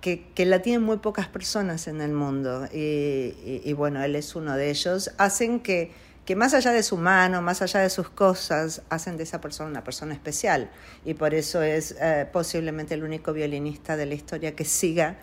Que, 0.00 0.26
que 0.34 0.44
la 0.44 0.60
tienen 0.60 0.82
muy 0.82 0.98
pocas 0.98 1.28
personas 1.28 1.88
en 1.88 2.02
el 2.02 2.12
mundo 2.12 2.68
y, 2.70 2.76
y, 2.76 3.62
y 3.64 3.72
bueno, 3.72 4.04
él 4.04 4.16
es 4.16 4.36
uno 4.36 4.54
de 4.54 4.68
ellos, 4.68 5.10
hacen 5.16 5.60
que 5.60 5.92
que 6.24 6.36
más 6.36 6.54
allá 6.54 6.72
de 6.72 6.82
su 6.82 6.96
mano, 6.96 7.42
más 7.42 7.60
allá 7.60 7.80
de 7.80 7.90
sus 7.90 8.08
cosas, 8.08 8.82
hacen 8.88 9.16
de 9.16 9.24
esa 9.24 9.40
persona 9.40 9.68
una 9.68 9.84
persona 9.84 10.14
especial. 10.14 10.70
Y 11.04 11.14
por 11.14 11.34
eso 11.34 11.62
es 11.62 11.96
eh, 12.00 12.26
posiblemente 12.32 12.94
el 12.94 13.04
único 13.04 13.32
violinista 13.32 13.96
de 13.96 14.06
la 14.06 14.14
historia 14.14 14.56
que 14.56 14.64
siga 14.64 15.16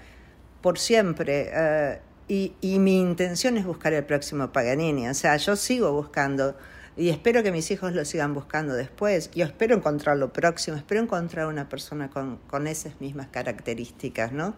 por 0.62 0.78
siempre. 0.78 1.50
Eh, 1.52 2.00
y, 2.32 2.80
mi 2.80 2.98
intención 2.98 3.58
es 3.58 3.66
buscar 3.66 3.92
el 3.92 4.06
próximo 4.06 4.54
Paganini. 4.54 5.10
O 5.10 5.14
sea, 5.14 5.36
yo 5.36 5.58
sigo 5.58 5.92
buscando 5.92 6.56
y 6.96 7.10
espero 7.10 7.44
que 7.44 7.52
mis 7.52 7.70
hijos 7.72 7.92
lo 7.92 8.06
sigan 8.06 8.34
buscando 8.34 8.74
después. 8.74 9.30
Yo 9.32 9.44
espero 9.44 9.76
encontrar 9.76 10.16
lo 10.16 10.32
próximo, 10.32 10.78
espero 10.78 11.02
encontrar 11.02 11.48
una 11.48 11.68
persona 11.68 12.10
con, 12.10 12.68
esas 12.68 13.02
mismas 13.02 13.28
características, 13.28 14.32
¿no? 14.32 14.56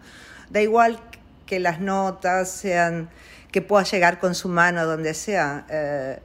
Da 0.50 0.62
igual 0.62 1.00
que 1.46 1.58
las 1.58 1.80
notas 1.80 2.48
sean, 2.48 3.10
que 3.50 3.60
pueda 3.60 3.82
llegar 3.82 4.20
con 4.20 4.36
su 4.36 4.48
mano 4.48 4.86
donde 4.86 5.12
sea. 5.12 5.66
Eh, 5.68 6.20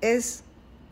es 0.00 0.44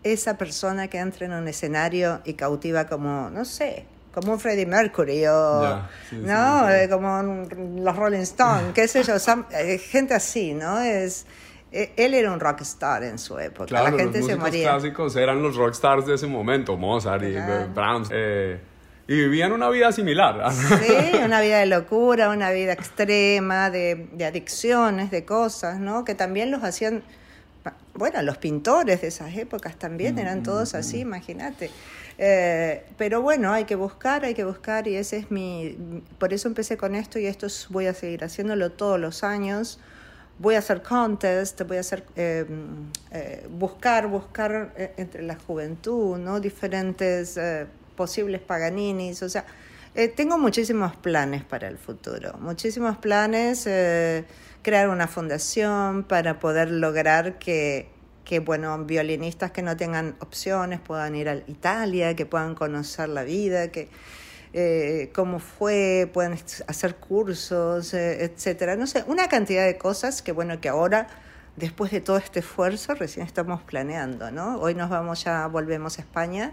esa 0.02 0.36
persona 0.36 0.88
que 0.88 0.98
entra 0.98 1.26
en 1.26 1.32
un 1.32 1.46
escenario 1.46 2.22
y 2.24 2.34
cautiva 2.34 2.88
como, 2.88 3.30
no 3.30 3.44
sé, 3.44 3.86
como 4.16 4.32
un 4.32 4.40
Freddie 4.40 4.64
Mercury 4.66 5.26
o, 5.26 5.78
sí, 6.08 6.16
¿no? 6.16 6.66
sí. 6.66 6.72
Eh, 6.72 6.88
como 6.90 7.20
un- 7.20 7.80
los 7.84 7.94
Rolling 7.94 8.20
Stones, 8.20 8.72
qué 8.74 8.88
sé 8.88 9.02
yo, 9.02 9.18
Sam- 9.18 9.44
eh, 9.52 9.76
gente 9.78 10.14
así, 10.14 10.54
¿no? 10.54 10.80
Es, 10.80 11.26
eh, 11.70 11.92
él 11.98 12.14
era 12.14 12.32
un 12.32 12.40
rockstar 12.40 13.04
en 13.04 13.18
su 13.18 13.38
época, 13.38 13.66
Claro, 13.66 13.90
la 13.96 14.02
gente 14.02 14.18
los 14.20 14.26
se 14.28 14.36
moría. 14.36 14.70
clásicos 14.70 15.14
eran 15.16 15.42
los 15.42 15.56
rockstars 15.56 16.06
de 16.06 16.14
ese 16.14 16.26
momento, 16.26 16.76
Mozart 16.78 17.22
y 17.24 17.32
Claro. 17.32 17.68
Brahms. 17.74 18.08
eh, 18.10 18.58
y 19.08 19.14
vivían 19.20 19.52
una 19.52 19.68
vida 19.68 19.92
similar. 19.92 20.42
Sí, 20.50 21.16
una 21.24 21.40
vida 21.42 21.58
de 21.58 21.66
locura, 21.66 22.30
una 22.30 22.50
vida 22.50 22.72
extrema, 22.72 23.70
de, 23.70 24.08
de 24.12 24.24
adicciones, 24.24 25.10
de 25.10 25.24
cosas, 25.26 25.78
¿no? 25.78 26.04
Que 26.04 26.14
también 26.14 26.50
los 26.50 26.64
hacían, 26.64 27.02
bueno, 27.96 28.22
los 28.22 28.38
pintores 28.38 29.00
de 29.02 29.08
esas 29.08 29.34
épocas 29.36 29.76
también 29.78 30.18
eran 30.18 30.42
todos 30.42 30.74
así, 30.74 31.00
imagínate. 31.00 31.70
Eh, 32.18 32.84
pero 32.96 33.20
bueno, 33.22 33.52
hay 33.52 33.64
que 33.64 33.74
buscar, 33.74 34.24
hay 34.24 34.34
que 34.34 34.44
buscar 34.44 34.88
y 34.88 34.96
ese 34.96 35.18
es 35.18 35.30
mi, 35.30 35.76
por 36.18 36.32
eso 36.32 36.48
empecé 36.48 36.76
con 36.76 36.94
esto 36.94 37.18
y 37.18 37.26
esto 37.26 37.46
es- 37.46 37.66
voy 37.70 37.86
a 37.86 37.94
seguir 37.94 38.24
haciéndolo 38.24 38.72
todos 38.72 38.98
los 38.98 39.22
años. 39.24 39.78
Voy 40.38 40.54
a 40.54 40.58
hacer 40.58 40.82
contest, 40.82 41.62
voy 41.62 41.78
a 41.78 41.80
hacer 41.80 42.04
eh, 42.16 42.44
eh, 43.12 43.46
buscar, 43.50 44.06
buscar 44.06 44.72
eh, 44.76 44.92
entre 44.98 45.22
la 45.22 45.36
juventud, 45.36 46.18
¿no? 46.18 46.40
Diferentes 46.40 47.38
posibles 47.96 48.40
Paganinis, 48.42 49.22
o 49.22 49.28
sea, 49.30 49.46
eh, 49.96 50.08
tengo 50.08 50.36
muchísimos 50.36 50.94
planes 50.94 51.42
para 51.42 51.68
el 51.68 51.78
futuro, 51.78 52.36
muchísimos 52.38 52.98
planes, 52.98 53.66
eh, 53.66 54.24
crear 54.60 54.90
una 54.90 55.08
fundación 55.08 56.04
para 56.04 56.38
poder 56.38 56.70
lograr 56.70 57.38
que, 57.38 57.88
que, 58.24 58.40
bueno, 58.40 58.84
violinistas 58.84 59.52
que 59.52 59.62
no 59.62 59.74
tengan 59.76 60.14
opciones 60.20 60.80
puedan 60.80 61.16
ir 61.16 61.30
a 61.30 61.36
Italia, 61.46 62.14
que 62.14 62.26
puedan 62.26 62.54
conocer 62.54 63.08
la 63.08 63.24
vida, 63.24 63.72
que 63.72 63.88
eh, 64.52 65.10
cómo 65.14 65.38
fue, 65.38 66.10
pueden 66.12 66.38
hacer 66.66 66.96
cursos, 66.96 67.94
eh, 67.94 68.24
etcétera. 68.24 68.76
No 68.76 68.86
sé, 68.86 69.02
una 69.06 69.28
cantidad 69.28 69.64
de 69.64 69.78
cosas 69.78 70.20
que, 70.20 70.32
bueno, 70.32 70.60
que 70.60 70.68
ahora, 70.68 71.08
después 71.56 71.90
de 71.90 72.02
todo 72.02 72.18
este 72.18 72.40
esfuerzo, 72.40 72.94
recién 72.94 73.24
estamos 73.24 73.62
planeando, 73.62 74.30
¿no? 74.30 74.58
Hoy 74.58 74.74
nos 74.74 74.90
vamos 74.90 75.24
ya, 75.24 75.46
volvemos 75.46 75.98
a 75.98 76.02
España 76.02 76.52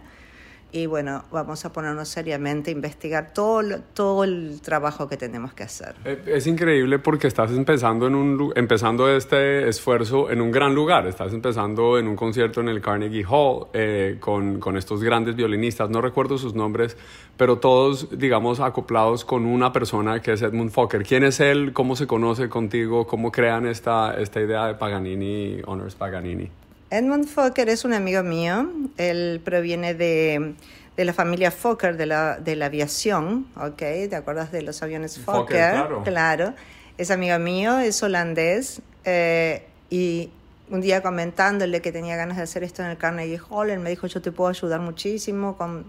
y 0.73 0.87
bueno, 0.87 1.23
vamos 1.31 1.63
a 1.65 1.71
ponernos 1.71 2.09
seriamente 2.09 2.71
a 2.71 2.73
investigar 2.73 3.31
todo, 3.31 3.61
todo 3.93 4.23
el 4.23 4.59
trabajo 4.61 5.07
que 5.07 5.17
tenemos 5.17 5.53
que 5.53 5.61
hacer. 5.61 5.95
Eh, 6.03 6.23
Es 6.25 6.47
increíble 6.47 6.97
porque 6.97 7.27
estás 7.27 7.51
empezando, 7.51 8.07
en 8.07 8.15
un, 8.15 8.51
empezando 8.55 9.07
este 9.07 9.69
esfuerzo 9.69 10.31
en 10.31 10.41
un 10.41 10.51
gran 10.51 10.73
lugar. 10.73 11.05
Estás 11.05 11.31
empezando 11.31 11.99
en 11.99 12.07
un 12.07 12.15
concierto 12.15 12.59
en 12.61 12.69
el 12.69 12.81
Carnegie 12.81 13.23
Hall 13.29 13.67
eh, 13.73 14.17
con, 14.19 14.59
con 14.59 14.75
estos 14.75 15.03
grandes 15.03 15.35
violinistas. 15.35 15.91
No 15.91 16.01
recuerdo 16.01 16.39
sus 16.39 16.55
nombres, 16.55 16.97
pero 17.37 17.59
todos, 17.59 18.09
digamos, 18.17 18.59
acoplados 18.59 19.25
con 19.25 19.45
una 19.45 19.71
persona 19.71 20.23
que 20.23 20.33
es 20.33 20.41
Edmund 20.41 20.71
Fokker. 20.71 21.03
¿Quién 21.03 21.23
es 21.23 21.39
él? 21.39 21.71
¿Cómo 21.73 21.95
se 21.95 22.07
conoce 22.07 22.49
contigo? 22.49 23.05
¿Cómo 23.05 23.31
crean 23.31 23.67
esta, 23.67 24.15
esta 24.15 24.41
idea 24.41 24.65
de 24.65 24.73
Paganini, 24.73 25.61
Honors 25.67 25.93
Paganini? 25.93 26.49
Edmund 26.93 27.25
Fokker 27.27 27.69
es 27.69 27.85
un 27.85 27.93
amigo 27.93 28.21
mío. 28.21 28.69
Él 28.97 29.41
proviene 29.43 29.95
de, 29.95 30.53
de 30.95 31.05
la 31.05 31.11
familia 31.13 31.49
Fokker 31.49 31.97
de 31.97 32.05
la, 32.05 32.37
de 32.37 32.55
la 32.55 32.67
aviación, 32.67 33.47
¿ok? 33.55 33.77
¿Te 34.09 34.15
acuerdas 34.15 34.51
de 34.51 34.61
los 34.61 34.83
aviones 34.83 35.17
Fokker, 35.19 35.41
Fokker? 35.41 35.71
claro. 35.71 36.03
Claro. 36.03 36.53
Es 36.99 37.09
amigo 37.09 37.39
mío, 37.39 37.79
es 37.79 38.03
holandés. 38.03 38.81
eh, 39.05 39.65
y 39.89 40.29
un 40.69 40.81
día 40.81 41.01
comentándole 41.01 41.81
que 41.81 41.91
tenía 41.91 42.15
ganas 42.15 42.37
de 42.37 42.43
hacer 42.43 42.63
esto 42.63 42.83
en 42.83 42.89
el 42.91 42.97
Carnegie 42.97 43.39
Hall, 43.49 43.69
él 43.71 43.79
me 43.79 43.89
dijo, 43.89 44.07
yo 44.07 44.21
te 44.21 44.31
puedo 44.31 44.49
ayudar 44.49 44.79
muchísimo 44.79 45.57
con, 45.57 45.85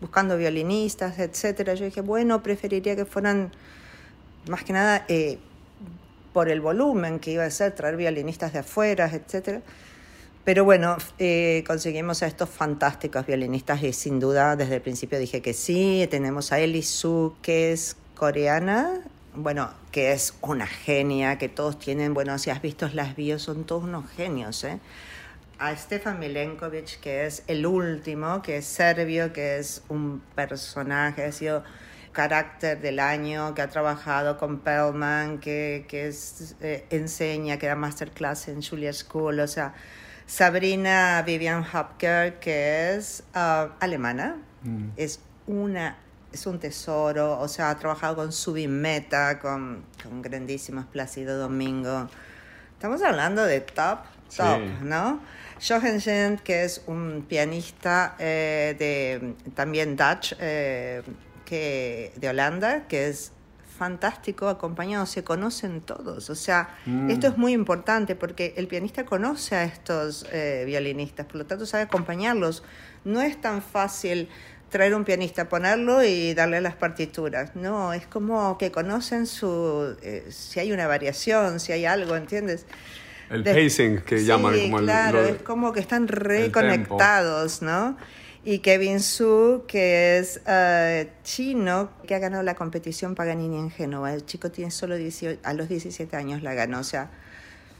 buscando 0.00 0.36
violinistas, 0.36 1.18
etcétera. 1.18 1.72
Yo 1.74 1.86
dije, 1.86 2.02
bueno, 2.02 2.42
preferiría 2.42 2.96
que 2.96 3.06
fueran 3.06 3.50
más 4.48 4.62
que 4.62 4.72
nada 4.74 5.04
eh, 5.08 5.38
por 6.34 6.50
el 6.50 6.60
volumen 6.60 7.18
que 7.18 7.32
iba 7.32 7.44
a 7.44 7.50
ser, 7.50 7.72
traer 7.74 7.96
violinistas 7.96 8.52
de 8.52 8.58
afuera, 8.58 9.10
etcétera. 9.12 9.62
Pero 10.44 10.64
bueno, 10.64 10.98
eh, 11.18 11.64
conseguimos 11.66 12.22
a 12.22 12.26
estos 12.26 12.50
fantásticos 12.50 13.26
violinistas 13.26 13.82
y 13.82 13.94
sin 13.94 14.20
duda 14.20 14.56
desde 14.56 14.76
el 14.76 14.82
principio 14.82 15.18
dije 15.18 15.40
que 15.40 15.54
sí. 15.54 16.06
Tenemos 16.10 16.52
a 16.52 16.60
Eli 16.60 16.82
Su, 16.82 17.34
que 17.40 17.72
es 17.72 17.96
coreana, 18.14 19.00
bueno, 19.34 19.70
que 19.90 20.12
es 20.12 20.34
una 20.42 20.66
genia, 20.66 21.38
que 21.38 21.48
todos 21.48 21.78
tienen, 21.78 22.12
bueno, 22.12 22.38
si 22.38 22.50
has 22.50 22.60
visto 22.60 22.88
las 22.92 23.16
bios, 23.16 23.40
son 23.40 23.64
todos 23.64 23.84
unos 23.84 24.10
genios, 24.10 24.64
¿eh? 24.64 24.80
A 25.58 25.74
Stefan 25.76 26.18
Milenkovic, 26.18 27.00
que 27.00 27.24
es 27.24 27.42
el 27.46 27.64
último, 27.64 28.42
que 28.42 28.58
es 28.58 28.66
serbio, 28.66 29.32
que 29.32 29.58
es 29.58 29.82
un 29.88 30.20
personaje, 30.34 31.24
ha 31.24 31.32
sido 31.32 31.64
carácter 32.12 32.80
del 32.80 32.98
año, 32.98 33.54
que 33.54 33.62
ha 33.62 33.68
trabajado 33.68 34.36
con 34.36 34.60
Pellman, 34.60 35.38
que, 35.38 35.86
que 35.88 36.12
eh, 36.60 36.84
enseña, 36.90 37.58
que 37.58 37.66
da 37.66 37.76
masterclass 37.76 38.48
en 38.48 38.62
Julia 38.62 38.92
School, 38.92 39.40
o 39.40 39.48
sea, 39.48 39.74
Sabrina 40.26 41.22
Vivian 41.26 41.64
Hopker, 41.72 42.38
que 42.38 42.94
es 42.94 43.24
ah, 43.34 43.70
alemana, 43.80 44.36
es 44.96 45.20
una 45.46 45.98
es 46.32 46.46
un 46.46 46.58
tesoro, 46.58 47.38
o 47.38 47.46
sea, 47.46 47.70
ha 47.70 47.78
trabajado 47.78 48.16
con 48.16 48.32
Subimeta, 48.32 49.38
con, 49.38 49.84
con 50.02 50.20
grandísimos 50.20 50.84
Plácido 50.86 51.38
Domingo. 51.38 52.08
Estamos 52.72 53.02
hablando 53.02 53.44
de 53.44 53.60
top, 53.60 54.00
top, 54.36 54.58
Sí. 54.58 54.74
¿no? 54.82 55.20
Johansen, 55.66 56.38
que 56.38 56.64
es 56.64 56.82
un 56.86 57.24
pianista 57.28 58.16
eh, 58.18 58.74
de 58.76 59.52
también 59.54 59.96
Dutch, 59.96 60.34
eh, 60.40 61.02
que, 61.44 62.12
de 62.16 62.28
Holanda, 62.28 62.88
que 62.88 63.08
es 63.08 63.30
fantástico, 63.78 64.48
acompañado, 64.48 65.04
se 65.06 65.24
conocen 65.24 65.80
todos. 65.80 66.30
O 66.30 66.34
sea, 66.34 66.76
Mm. 66.86 67.10
esto 67.10 67.26
es 67.28 67.36
muy 67.36 67.52
importante 67.52 68.14
porque 68.14 68.54
el 68.56 68.66
pianista 68.68 69.04
conoce 69.04 69.56
a 69.56 69.64
estos 69.64 70.26
eh, 70.32 70.62
violinistas, 70.66 71.26
por 71.26 71.36
lo 71.36 71.46
tanto 71.46 71.66
sabe 71.66 71.84
acompañarlos. 71.84 72.62
No 73.04 73.20
es 73.20 73.40
tan 73.40 73.62
fácil 73.62 74.28
traer 74.70 74.94
un 74.94 75.04
pianista, 75.04 75.48
ponerlo 75.48 76.02
y 76.02 76.34
darle 76.34 76.60
las 76.60 76.74
partituras. 76.74 77.54
No, 77.54 77.92
es 77.92 78.06
como 78.06 78.58
que 78.58 78.72
conocen 78.72 79.26
su, 79.26 79.96
eh, 80.02 80.26
si 80.30 80.58
hay 80.60 80.72
una 80.72 80.86
variación, 80.86 81.60
si 81.60 81.72
hay 81.72 81.84
algo, 81.84 82.16
¿entiendes? 82.16 82.66
El 83.30 83.42
De- 83.44 83.54
pacing 83.54 83.98
que 84.02 84.18
Sí, 84.18 84.26
llaman 84.26 84.58
como 84.60 84.78
el- 84.80 84.84
claro, 84.84 85.22
lo- 85.22 85.28
es 85.28 85.42
como 85.42 85.72
que 85.72 85.80
están 85.80 86.08
reconectados, 86.08 87.62
¿no? 87.62 87.96
Y 88.46 88.58
Kevin 88.58 89.00
Su, 89.00 89.64
que 89.66 90.18
es 90.18 90.40
eh, 90.46 91.10
chino, 91.22 91.90
que 92.06 92.14
ha 92.14 92.18
ganado 92.18 92.42
la 92.42 92.54
competición 92.54 93.14
Paganini 93.14 93.56
en 93.58 93.70
Génova. 93.70 94.12
El 94.12 94.26
chico 94.26 94.50
tiene 94.50 94.70
solo 94.70 94.96
18, 94.96 95.40
a 95.42 95.54
los 95.54 95.68
17 95.68 96.14
años 96.16 96.42
la 96.42 96.52
ganó, 96.52 96.80
o 96.80 96.84
sea, 96.84 97.10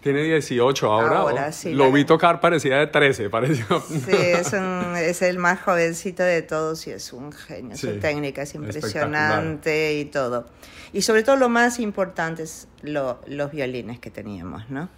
Tiene 0.03 0.23
18 0.23 0.91
ahora. 0.91 1.19
Ahora, 1.19 1.53
sí, 1.53 1.73
Lo 1.75 1.91
vi 1.93 2.05
tocar, 2.07 2.41
parecía 2.41 2.79
de 2.79 2.87
13, 2.87 3.29
pareció. 3.31 3.65
sí, 3.89 4.11
es, 4.11 4.53
un- 4.55 4.95
es 4.97 5.21
el 5.23 5.39
más 5.39 5.61
jovencito 5.61 6.23
de 6.23 6.41
todos 6.43 6.87
y 6.87 6.93
es 6.93 7.13
un 7.13 7.31
genio. 7.33 7.77
Sí, 7.77 7.87
Su 7.87 7.99
técnica 8.01 8.43
es 8.43 8.55
impresionante 8.55 9.95
y 9.95 10.05
todo. 10.07 10.47
Y 10.93 11.03
sobre 11.03 11.23
todo 11.23 11.37
lo 11.37 11.49
más 11.49 11.79
importante 11.79 12.43
es 12.45 12.69
lo- 12.83 13.21
los 13.27 13.51
violines 13.51 13.99
que 13.99 14.11
teníamos, 14.11 14.69
¿no? 14.71 14.89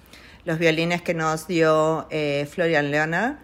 Los 0.45 0.59
violines 0.61 1.03
que 1.03 1.15
nos 1.15 1.47
dio 1.49 2.07
eh, 2.11 2.47
Florian 2.51 2.91
Leonard, 2.91 3.37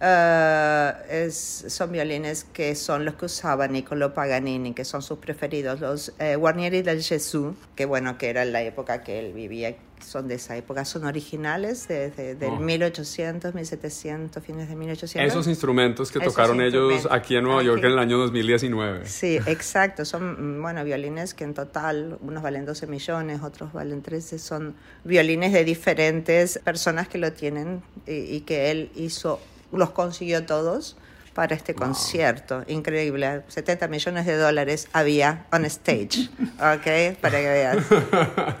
Eh, 0.00 0.92
es, 1.10 1.64
son 1.68 1.90
violines 1.92 2.44
que 2.44 2.74
son 2.74 3.04
los 3.04 3.14
que 3.14 3.26
usaba 3.26 3.66
Niccolo 3.66 4.12
Paganini, 4.12 4.74
que 4.74 4.84
son 4.84 5.02
sus 5.02 5.18
preferidos, 5.18 5.80
los 5.80 6.12
eh, 6.18 6.36
Guarnieri 6.36 6.82
del 6.82 7.02
Gesù, 7.02 7.54
que 7.74 7.86
bueno, 7.86 8.18
que 8.18 8.28
era 8.28 8.44
la 8.44 8.62
época 8.62 9.02
que 9.02 9.18
él 9.18 9.32
vivía, 9.32 9.74
son 10.04 10.28
de 10.28 10.34
esa 10.34 10.54
época, 10.56 10.84
son 10.84 11.04
originales 11.04 11.88
desde 11.88 12.34
del 12.34 12.50
Oh. 12.50 12.60
1800, 12.60 13.54
1700, 13.54 14.44
fines 14.44 14.68
de 14.68 14.76
1800. 14.76 15.32
Esos 15.32 15.46
instrumentos 15.48 16.12
que 16.12 16.18
Esos 16.18 16.34
tocaron 16.34 16.60
ellos 16.60 16.92
instrumentos. 16.92 17.12
aquí 17.12 17.36
en 17.36 17.44
Nueva 17.44 17.62
York 17.62 17.78
Aquí. 17.78 17.86
en 17.86 17.92
el 17.92 17.98
año 17.98 18.18
2019. 18.18 19.06
Sí, 19.06 19.38
exacto. 19.46 20.04
Son, 20.04 20.58
mm, 20.58 20.62
bueno, 20.62 20.84
violines 20.84 21.32
que 21.32 21.44
en 21.44 21.54
total, 21.54 22.18
unos 22.20 22.42
valen 22.42 22.66
12 22.66 22.86
millones, 22.86 23.40
otros 23.42 23.72
valen 23.72 24.02
13. 24.02 24.38
Son 24.38 24.74
violines 25.04 25.54
de 25.54 25.64
diferentes 25.64 26.58
personas 26.62 27.08
que 27.08 27.16
lo 27.16 27.32
tienen 27.32 27.82
y, 28.06 28.12
y 28.36 28.40
que 28.42 28.70
él 28.70 28.90
hizo, 28.96 29.40
los 29.72 29.90
consiguió 29.90 30.44
todos 30.46 30.96
para 31.36 31.54
este 31.54 31.74
concierto. 31.74 32.64
Increíble. 32.66 33.42
70 33.48 33.88
millones 33.88 34.24
de 34.24 34.38
dólares 34.38 34.88
había 34.94 35.44
on 35.52 35.66
stage. 35.66 36.30
¿Ok? 36.58 37.18
Para 37.20 37.38
que 37.38 37.48
veas. 37.48 37.76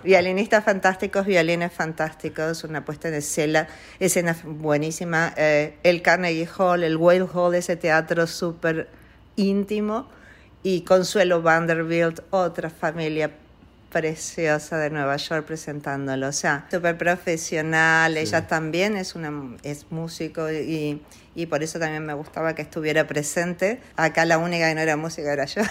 Violinistas 0.04 0.62
fantásticos, 0.62 1.24
violines 1.24 1.72
fantásticos, 1.72 2.64
una 2.64 2.84
puesta 2.84 3.08
en 3.08 3.14
escena, 3.14 3.66
escena 3.98 4.36
buenísima. 4.44 5.32
Eh, 5.38 5.78
el 5.84 6.02
Carnegie 6.02 6.46
Hall, 6.58 6.84
el 6.84 6.98
Whale 6.98 7.26
Hall, 7.32 7.54
ese 7.54 7.76
teatro 7.76 8.26
súper 8.26 8.90
íntimo. 9.36 10.10
Y 10.62 10.82
Consuelo 10.82 11.40
Vanderbilt, 11.40 12.20
otra 12.30 12.68
familia 12.68 13.30
preciosa 13.90 14.78
de 14.78 14.90
Nueva 14.90 15.16
York 15.16 15.46
presentándolo. 15.46 16.28
O 16.28 16.32
sea, 16.32 16.66
súper 16.70 16.98
profesional. 16.98 18.16
Ella 18.16 18.46
también 18.46 18.96
es, 18.96 19.14
una, 19.14 19.56
es 19.62 19.86
músico 19.90 20.50
y, 20.50 21.00
y 21.36 21.46
por 21.46 21.62
eso 21.62 21.78
también 21.78 22.04
me 22.04 22.14
gustaba 22.14 22.54
que 22.54 22.62
estuviera 22.62 23.06
presente. 23.06 23.80
Acá 23.96 24.24
la 24.24 24.38
única 24.38 24.68
que 24.68 24.74
no 24.74 24.80
era 24.80 24.96
música 24.96 25.32
era 25.32 25.44
yo. 25.44 25.62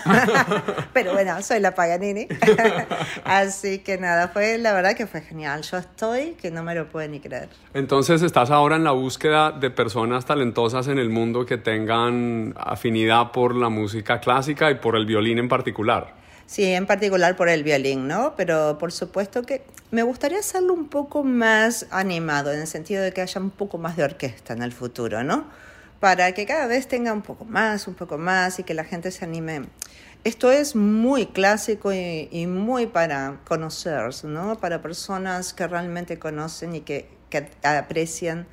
Pero 0.93 1.13
bueno, 1.13 1.41
soy 1.41 1.59
la 1.59 1.73
Paganini. 1.73 2.27
Así 3.23 3.79
que 3.79 3.97
nada, 3.97 4.27
fue 4.27 4.57
la 4.59 4.73
verdad 4.73 4.95
que 4.95 5.07
fue 5.07 5.21
genial. 5.21 5.63
Yo 5.63 5.77
estoy 5.77 6.33
que 6.33 6.51
no 6.51 6.63
me 6.63 6.75
lo 6.75 6.87
puedo 6.87 7.07
ni 7.09 7.19
creer. 7.19 7.49
Entonces 7.73 8.21
estás 8.21 8.51
ahora 8.51 8.75
en 8.75 8.83
la 8.83 8.91
búsqueda 8.91 9.51
de 9.51 9.71
personas 9.71 10.25
talentosas 10.25 10.87
en 10.87 10.99
el 10.99 11.09
mundo 11.09 11.45
que 11.45 11.57
tengan 11.57 12.53
afinidad 12.57 13.31
por 13.31 13.55
la 13.55 13.69
música 13.69 14.19
clásica 14.19 14.69
y 14.69 14.75
por 14.75 14.95
el 14.95 15.05
violín 15.05 15.39
en 15.39 15.49
particular. 15.49 16.24
Sí, 16.47 16.63
en 16.63 16.85
particular 16.85 17.35
por 17.35 17.49
el 17.49 17.63
violín, 17.63 18.07
¿no? 18.07 18.35
Pero 18.35 18.77
por 18.77 18.91
supuesto 18.91 19.43
que 19.43 19.63
me 19.91 20.03
gustaría 20.03 20.39
hacerlo 20.39 20.73
un 20.73 20.89
poco 20.89 21.23
más 21.23 21.87
animado, 21.89 22.53
en 22.53 22.59
el 22.59 22.67
sentido 22.67 23.01
de 23.03 23.11
que 23.13 23.21
haya 23.21 23.41
un 23.41 23.49
poco 23.49 23.77
más 23.77 23.97
de 23.97 24.03
orquesta 24.03 24.53
en 24.53 24.61
el 24.61 24.71
futuro, 24.71 25.23
¿no? 25.23 25.45
Para 25.99 26.33
que 26.33 26.45
cada 26.45 26.67
vez 26.67 26.87
tenga 26.87 27.13
un 27.13 27.23
poco 27.23 27.45
más, 27.45 27.87
un 27.87 27.95
poco 27.95 28.17
más 28.17 28.59
y 28.59 28.63
que 28.63 28.73
la 28.75 28.83
gente 28.83 29.09
se 29.09 29.25
anime. 29.25 29.65
Esto 30.23 30.51
es 30.51 30.75
muy 30.75 31.27
clásico 31.27 31.93
y, 31.93 32.29
y 32.31 32.47
muy 32.47 32.87
para 32.87 33.39
conocerse, 33.45 34.27
¿no? 34.27 34.55
Para 34.59 34.81
personas 34.81 35.53
que 35.53 35.67
realmente 35.67 36.19
conocen 36.19 36.75
y 36.75 36.81
que, 36.81 37.09
que 37.29 37.47
aprecian 37.63 38.47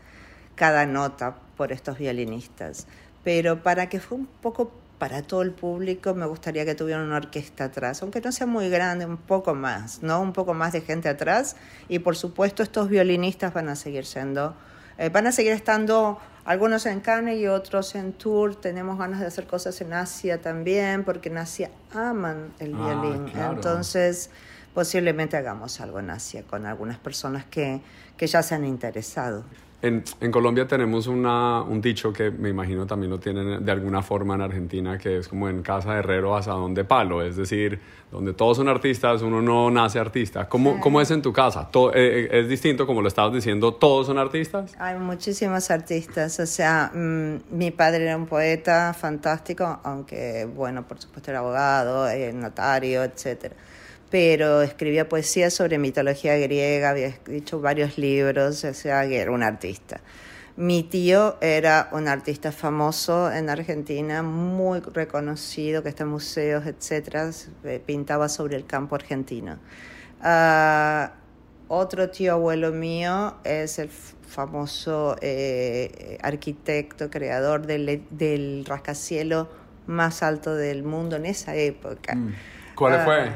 cada 0.55 0.87
nota 0.87 1.37
por 1.57 1.72
estos 1.72 1.98
violinistas. 1.98 2.87
Pero 3.24 3.62
para 3.62 3.88
que 3.88 4.00
fue 4.00 4.18
un 4.18 4.26
poco 4.26 4.72
para 5.03 5.21
todo 5.21 5.43
el 5.43 5.51
público 5.51 6.15
me 6.15 6.27
gustaría 6.27 6.65
que 6.65 6.77
tuviera 6.77 7.03
una 7.03 7.17
orquesta 7.17 7.65
atrás, 7.65 8.03
aunque 8.03 8.21
no 8.21 8.31
sea 8.31 8.47
muy 8.47 8.71
grande, 8.71 9.05
un 9.05 9.17
poco 9.17 9.53
más, 9.53 10.01
¿no? 10.01 10.21
Un 10.21 10.33
poco 10.33 10.55
más 10.55 10.73
de 10.73 10.81
gente 10.81 11.09
atrás 11.09 11.57
y 11.88 11.99
por 11.99 12.15
supuesto 12.15 12.62
estos 12.62 12.88
violinistas 12.88 13.53
van 13.53 13.69
a 13.69 13.75
seguir 13.75 14.07
siendo, 14.07 14.55
eh, 14.99 15.09
van 15.09 15.27
a 15.27 15.33
seguir 15.33 15.51
estando 15.55 16.21
algunos 16.45 16.87
en 16.87 17.01
Cannes 17.01 17.37
y 17.41 17.49
otros 17.49 17.97
en 17.97 18.12
tour. 18.12 18.55
Tenemos 18.55 18.97
ganas 18.97 19.19
de 19.19 19.27
hacer 19.27 19.49
cosas 19.49 19.81
en 19.81 19.93
Asia 19.93 20.41
también, 20.41 21.03
porque 21.03 21.31
en 21.31 21.38
Asia 21.38 21.73
aman 21.93 22.53
el 22.61 22.73
Ah, 22.77 23.01
violín. 23.03 23.25
claro. 23.25 23.55
Entonces, 23.55 24.31
posiblemente 24.73 25.37
hagamos 25.37 25.81
algo 25.81 25.99
en 25.99 26.11
Asia 26.11 26.45
con 26.45 26.65
algunas 26.65 26.99
personas 27.01 27.45
que, 27.47 27.81
que 28.17 28.29
ya 28.29 28.41
se 28.45 28.55
han 28.55 28.65
interesado. 28.65 29.43
En, 29.83 30.05
en 30.21 30.31
Colombia 30.31 30.66
tenemos 30.68 31.09
una, 31.09 31.61
un 31.62 31.81
dicho 31.81 32.12
que 32.12 32.31
me 32.31 32.49
imagino 32.49 32.87
también 32.87 33.11
lo 33.11 33.18
tienen 33.18 33.64
de 33.64 33.73
alguna 33.73 34.01
forma 34.01 34.37
en 34.37 34.40
Argentina, 34.42 34.97
que 34.97 35.18
es 35.18 35.27
como 35.27 35.49
en 35.49 35.61
casa 35.62 35.92
de 35.95 35.99
herrero 35.99 36.37
asadón 36.37 36.73
de 36.73 36.85
palo, 36.85 37.21
es 37.21 37.35
decir, 37.37 37.81
donde 38.12 38.33
todos 38.33 38.59
son 38.59 38.68
artistas, 38.68 39.23
uno 39.23 39.42
no 39.42 39.71
nace 39.73 39.99
artista. 39.99 40.49
¿Cómo, 40.49 40.79
¿cómo 40.79 41.01
es 41.01 41.11
en 41.11 41.21
tu 41.21 41.33
casa? 41.33 41.68
To- 41.68 41.92
eh, 41.95 42.29
¿Es 42.31 42.49
distinto 42.49 42.87
como 42.87 43.03
lo 43.03 43.09
estabas 43.09 43.33
diciendo, 43.35 43.75
todos 43.75 44.07
son 44.07 44.18
artistas? 44.18 44.73
Hay 44.79 44.97
muchísimos 44.99 45.68
artistas, 45.71 46.38
o 46.38 46.47
sea, 46.47 46.92
mm, 46.95 47.38
mi 47.57 47.73
padre 47.73 48.05
era 48.05 48.16
un 48.16 48.27
poeta 48.27 48.95
fantástico, 48.95 49.81
aunque, 49.83 50.47
bueno, 50.55 50.87
por 50.87 51.01
supuesto 51.01 51.31
era 51.33 51.40
abogado, 51.40 52.09
eh, 52.09 52.33
notario, 52.33 53.03
etcétera. 53.03 53.57
Pero 54.12 54.61
escribía 54.61 55.09
poesía 55.09 55.51
sobre 55.51 55.79
mitología 55.79 56.37
griega, 56.37 56.90
había 56.90 57.07
escrito 57.07 57.62
varios 57.62 57.96
libros, 57.96 58.62
o 58.62 58.75
sea, 58.75 59.09
que 59.09 59.18
era 59.18 59.31
un 59.31 59.42
artista. 59.42 60.03
Mi 60.55 60.83
tío 60.83 61.38
era 61.40 61.88
un 61.92 62.09
artista 62.09 62.53
famoso 62.53 63.33
en 63.33 63.48
Argentina, 63.48 64.22
muy 64.22 64.81
reconocido, 64.81 65.83
que 65.83 65.88
está 65.88 66.03
en 66.03 66.11
museos, 66.11 66.66
etcétera, 66.66 67.31
eh, 67.64 67.83
pintaba 67.85 68.29
sobre 68.29 68.57
el 68.57 68.66
campo 68.66 68.96
argentino. 68.96 69.59
Ah, 70.20 71.14
otro 71.68 72.11
tío 72.11 72.35
abuelo 72.35 72.70
mío 72.70 73.37
es 73.44 73.79
el 73.79 73.88
famoso 73.88 75.16
eh, 75.22 76.18
arquitecto, 76.20 77.09
creador 77.09 77.66
del, 77.66 78.03
del 78.11 78.66
rascacielo 78.66 79.48
más 79.87 80.22
alto 80.22 80.55
del 80.55 80.83
mundo 80.83 81.16
en 81.16 81.25
esa 81.25 81.57
época. 81.57 82.14
¿Cuál 82.75 82.95
Ah, 82.95 83.05
fue? 83.05 83.33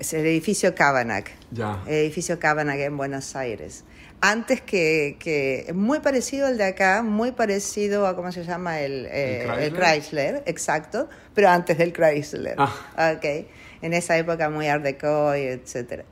Es 0.00 0.12
el 0.14 0.26
edificio 0.26 0.74
Cabanac. 0.74 1.30
Ya. 1.50 1.82
El 1.86 1.94
edificio 1.94 2.38
Cabanac 2.38 2.78
en 2.78 2.96
Buenos 2.96 3.34
Aires. 3.36 3.84
Antes 4.22 4.60
que, 4.60 5.16
que 5.18 5.72
muy 5.74 6.00
parecido 6.00 6.46
al 6.46 6.58
de 6.58 6.64
acá, 6.64 7.02
muy 7.02 7.32
parecido 7.32 8.06
a 8.06 8.14
cómo 8.14 8.30
se 8.32 8.44
llama 8.44 8.80
el, 8.80 9.06
eh, 9.06 9.44
el 9.58 9.72
Chrysler? 9.72 9.72
Chrysler, 9.72 10.42
exacto, 10.46 11.08
pero 11.34 11.48
antes 11.48 11.78
del 11.78 11.92
Chrysler. 11.92 12.56
Ah. 12.58 13.14
Ok. 13.16 13.46
En 13.82 13.94
esa 13.94 14.18
época 14.18 14.50
muy 14.50 14.68
art 14.68 14.82
deco 14.82 15.34
y 15.34 15.40
etcétera. 15.44 16.04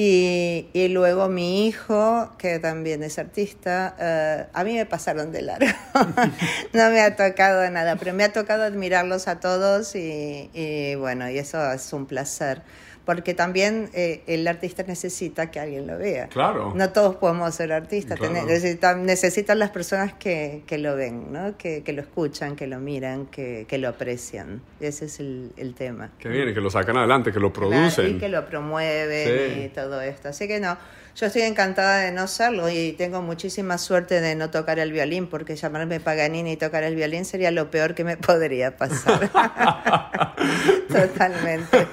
Y, 0.00 0.68
y 0.74 0.86
luego 0.86 1.28
mi 1.28 1.66
hijo, 1.66 2.32
que 2.38 2.60
también 2.60 3.02
es 3.02 3.18
artista, 3.18 3.96
eh, 3.98 4.46
a 4.52 4.62
mí 4.62 4.74
me 4.74 4.86
pasaron 4.86 5.32
de 5.32 5.42
largo. 5.42 5.66
no 6.72 6.90
me 6.90 7.00
ha 7.00 7.16
tocado 7.16 7.68
nada, 7.68 7.96
pero 7.96 8.14
me 8.14 8.22
ha 8.22 8.32
tocado 8.32 8.62
admirarlos 8.62 9.26
a 9.26 9.40
todos 9.40 9.96
y, 9.96 10.50
y 10.54 10.94
bueno, 10.94 11.28
y 11.28 11.38
eso 11.38 11.72
es 11.72 11.92
un 11.92 12.06
placer. 12.06 12.62
Porque 13.08 13.32
también 13.32 13.88
eh, 13.94 14.20
el 14.26 14.46
artista 14.46 14.82
necesita 14.86 15.50
que 15.50 15.58
alguien 15.58 15.86
lo 15.86 15.96
vea. 15.96 16.26
Claro. 16.28 16.74
No 16.74 16.90
todos 16.90 17.16
podemos 17.16 17.54
ser 17.54 17.72
artistas, 17.72 18.18
Claro. 18.18 18.34
necesitan, 18.34 19.06
necesitan 19.06 19.58
las 19.58 19.70
personas 19.70 20.12
que, 20.12 20.62
que 20.66 20.76
lo 20.76 20.94
ven, 20.94 21.32
¿no? 21.32 21.56
que, 21.56 21.82
que 21.82 21.94
lo 21.94 22.02
escuchan, 22.02 22.54
que 22.54 22.66
lo 22.66 22.80
miran, 22.80 23.24
que, 23.24 23.64
que 23.66 23.78
lo 23.78 23.88
aprecian. 23.88 24.60
Ese 24.78 25.06
es 25.06 25.20
el, 25.20 25.52
el 25.56 25.72
tema. 25.74 26.10
Que 26.18 26.28
viene, 26.28 26.52
que 26.52 26.60
lo 26.60 26.68
sacan 26.68 26.98
adelante, 26.98 27.32
que 27.32 27.40
lo 27.40 27.50
Claro, 27.50 27.70
producen. 27.70 28.16
Y 28.16 28.18
que 28.18 28.28
lo 28.28 28.44
promueven 28.46 29.54
Sí. 29.54 29.62
y 29.64 29.68
todo 29.70 30.02
esto. 30.02 30.28
Así 30.28 30.46
que 30.46 30.60
no, 30.60 30.76
yo 31.16 31.26
estoy 31.28 31.42
encantada 31.42 32.00
de 32.00 32.12
no 32.12 32.26
serlo 32.28 32.68
y 32.68 32.92
tengo 32.92 33.22
muchísima 33.22 33.78
suerte 33.78 34.20
de 34.20 34.34
no 34.34 34.50
tocar 34.50 34.78
el 34.78 34.92
violín, 34.92 35.28
porque 35.28 35.56
llamarme 35.56 35.98
Paganini 35.98 36.52
y 36.52 36.56
tocar 36.58 36.84
el 36.84 36.94
violín 36.94 37.24
sería 37.24 37.50
lo 37.52 37.70
peor 37.70 37.94
que 37.94 38.04
me 38.04 38.16
podría 38.18 38.76
pasar. 38.76 39.30
Totalmente. 40.88 41.86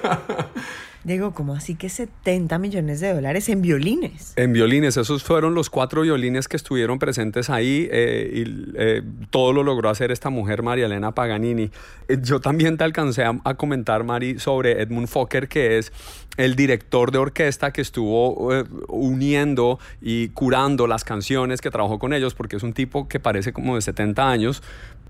Diego, 1.06 1.30
¿cómo 1.34 1.54
así 1.54 1.76
que 1.76 1.88
70 1.88 2.58
millones 2.58 2.98
de 2.98 3.14
dólares 3.14 3.48
en 3.48 3.62
violines? 3.62 4.32
En 4.34 4.52
violines, 4.52 4.96
esos 4.96 5.22
fueron 5.22 5.54
los 5.54 5.70
cuatro 5.70 6.02
violines 6.02 6.48
que 6.48 6.56
estuvieron 6.56 6.98
presentes 6.98 7.48
ahí 7.48 7.88
eh, 7.92 8.44
y 8.44 8.72
eh, 8.76 9.02
todo 9.30 9.52
lo 9.52 9.62
logró 9.62 9.88
hacer 9.88 10.10
esta 10.10 10.30
mujer, 10.30 10.64
María 10.64 10.86
Elena 10.86 11.12
Paganini. 11.12 11.70
Eh, 12.08 12.18
yo 12.20 12.40
también 12.40 12.76
te 12.76 12.82
alcancé 12.82 13.22
a, 13.22 13.38
a 13.44 13.54
comentar, 13.54 14.02
Mari, 14.02 14.40
sobre 14.40 14.82
Edmund 14.82 15.06
Fokker, 15.06 15.46
que 15.46 15.78
es 15.78 15.92
el 16.38 16.56
director 16.56 17.12
de 17.12 17.18
orquesta 17.18 17.72
que 17.72 17.82
estuvo 17.82 18.52
uniendo 18.88 19.78
y 20.02 20.30
curando 20.30 20.88
las 20.88 21.04
canciones 21.04 21.60
que 21.60 21.70
trabajó 21.70 22.00
con 22.00 22.14
ellos, 22.14 22.34
porque 22.34 22.56
es 22.56 22.64
un 22.64 22.72
tipo 22.72 23.06
que 23.06 23.20
parece 23.20 23.52
como 23.52 23.76
de 23.76 23.82
70 23.82 24.28
años, 24.28 24.60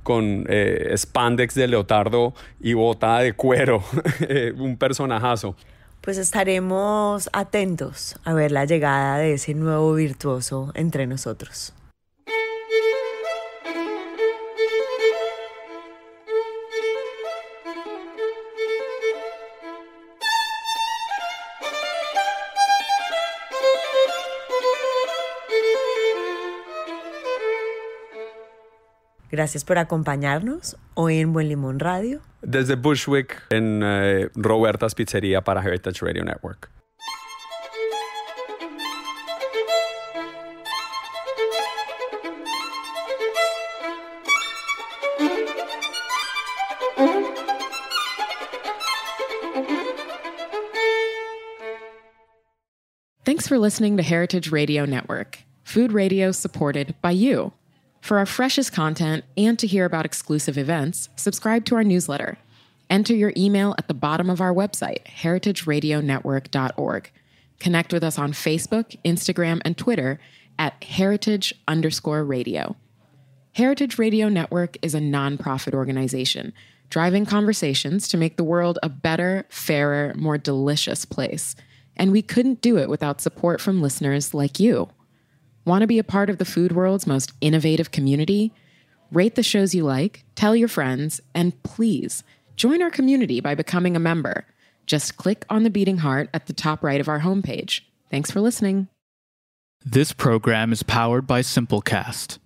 con 0.02 0.44
spandex 0.94 1.54
de 1.54 1.68
leotardo 1.68 2.34
y 2.60 2.74
bota 2.74 3.20
de 3.20 3.32
cuero, 3.32 3.82
un 4.58 4.76
personajazo. 4.76 5.56
Pues 6.06 6.18
estaremos 6.18 7.28
atentos 7.32 8.14
a 8.22 8.32
ver 8.32 8.52
la 8.52 8.64
llegada 8.64 9.18
de 9.18 9.32
ese 9.32 9.54
nuevo 9.54 9.92
virtuoso 9.92 10.70
entre 10.74 11.08
nosotros. 11.08 11.74
Gracias 29.36 29.64
por 29.64 29.76
acompañarnos 29.76 30.78
hoy 30.94 31.18
en 31.18 31.34
Buen 31.34 31.50
Limón 31.50 31.78
Radio. 31.78 32.22
Desde 32.40 32.74
Bushwick 32.74 33.42
en 33.50 33.82
eh, 33.84 34.30
Roberta's 34.34 34.94
Pizzería 34.94 35.42
para 35.42 35.60
Heritage 35.60 36.00
Radio 36.00 36.24
Network. 36.24 36.70
Thanks 53.26 53.46
for 53.46 53.58
listening 53.58 53.98
to 53.98 54.02
Heritage 54.02 54.50
Radio 54.50 54.86
Network, 54.86 55.40
food 55.62 55.92
radio 55.92 56.32
supported 56.32 56.94
by 57.02 57.10
you. 57.10 57.52
For 58.06 58.18
our 58.18 58.26
freshest 58.26 58.72
content 58.72 59.24
and 59.36 59.58
to 59.58 59.66
hear 59.66 59.84
about 59.84 60.04
exclusive 60.04 60.56
events, 60.56 61.08
subscribe 61.16 61.64
to 61.64 61.74
our 61.74 61.82
newsletter. 61.82 62.38
Enter 62.88 63.16
your 63.16 63.32
email 63.36 63.74
at 63.78 63.88
the 63.88 63.94
bottom 63.94 64.30
of 64.30 64.40
our 64.40 64.54
website, 64.54 65.02
heritageradionetwork.org. 65.06 67.10
Connect 67.58 67.92
with 67.92 68.04
us 68.04 68.16
on 68.16 68.32
Facebook, 68.32 68.96
Instagram, 69.04 69.60
and 69.64 69.76
Twitter 69.76 70.20
at 70.56 70.84
heritage 70.84 71.52
underscore 71.66 72.24
radio. 72.24 72.76
Heritage 73.56 73.98
Radio 73.98 74.28
Network 74.28 74.76
is 74.82 74.94
a 74.94 75.00
nonprofit 75.00 75.74
organization 75.74 76.52
driving 76.90 77.26
conversations 77.26 78.06
to 78.06 78.16
make 78.16 78.36
the 78.36 78.44
world 78.44 78.78
a 78.84 78.88
better, 78.88 79.46
fairer, 79.48 80.14
more 80.16 80.38
delicious 80.38 81.04
place. 81.04 81.56
And 81.96 82.12
we 82.12 82.22
couldn't 82.22 82.60
do 82.60 82.78
it 82.78 82.88
without 82.88 83.20
support 83.20 83.60
from 83.60 83.82
listeners 83.82 84.32
like 84.32 84.60
you. 84.60 84.90
Want 85.66 85.82
to 85.82 85.88
be 85.88 85.98
a 85.98 86.04
part 86.04 86.30
of 86.30 86.38
the 86.38 86.44
food 86.44 86.70
world's 86.70 87.08
most 87.08 87.32
innovative 87.40 87.90
community? 87.90 88.52
Rate 89.10 89.34
the 89.34 89.42
shows 89.42 89.74
you 89.74 89.82
like, 89.82 90.24
tell 90.36 90.54
your 90.54 90.68
friends, 90.68 91.20
and 91.34 91.60
please 91.64 92.22
join 92.54 92.82
our 92.82 92.90
community 92.90 93.40
by 93.40 93.56
becoming 93.56 93.96
a 93.96 94.00
member. 94.00 94.46
Just 94.86 95.16
click 95.16 95.44
on 95.50 95.64
the 95.64 95.70
beating 95.70 95.98
heart 95.98 96.30
at 96.32 96.46
the 96.46 96.52
top 96.52 96.84
right 96.84 97.00
of 97.00 97.08
our 97.08 97.18
homepage. 97.18 97.80
Thanks 98.12 98.30
for 98.30 98.40
listening. 98.40 98.86
This 99.84 100.12
program 100.12 100.72
is 100.72 100.84
powered 100.84 101.26
by 101.26 101.40
Simplecast. 101.40 102.38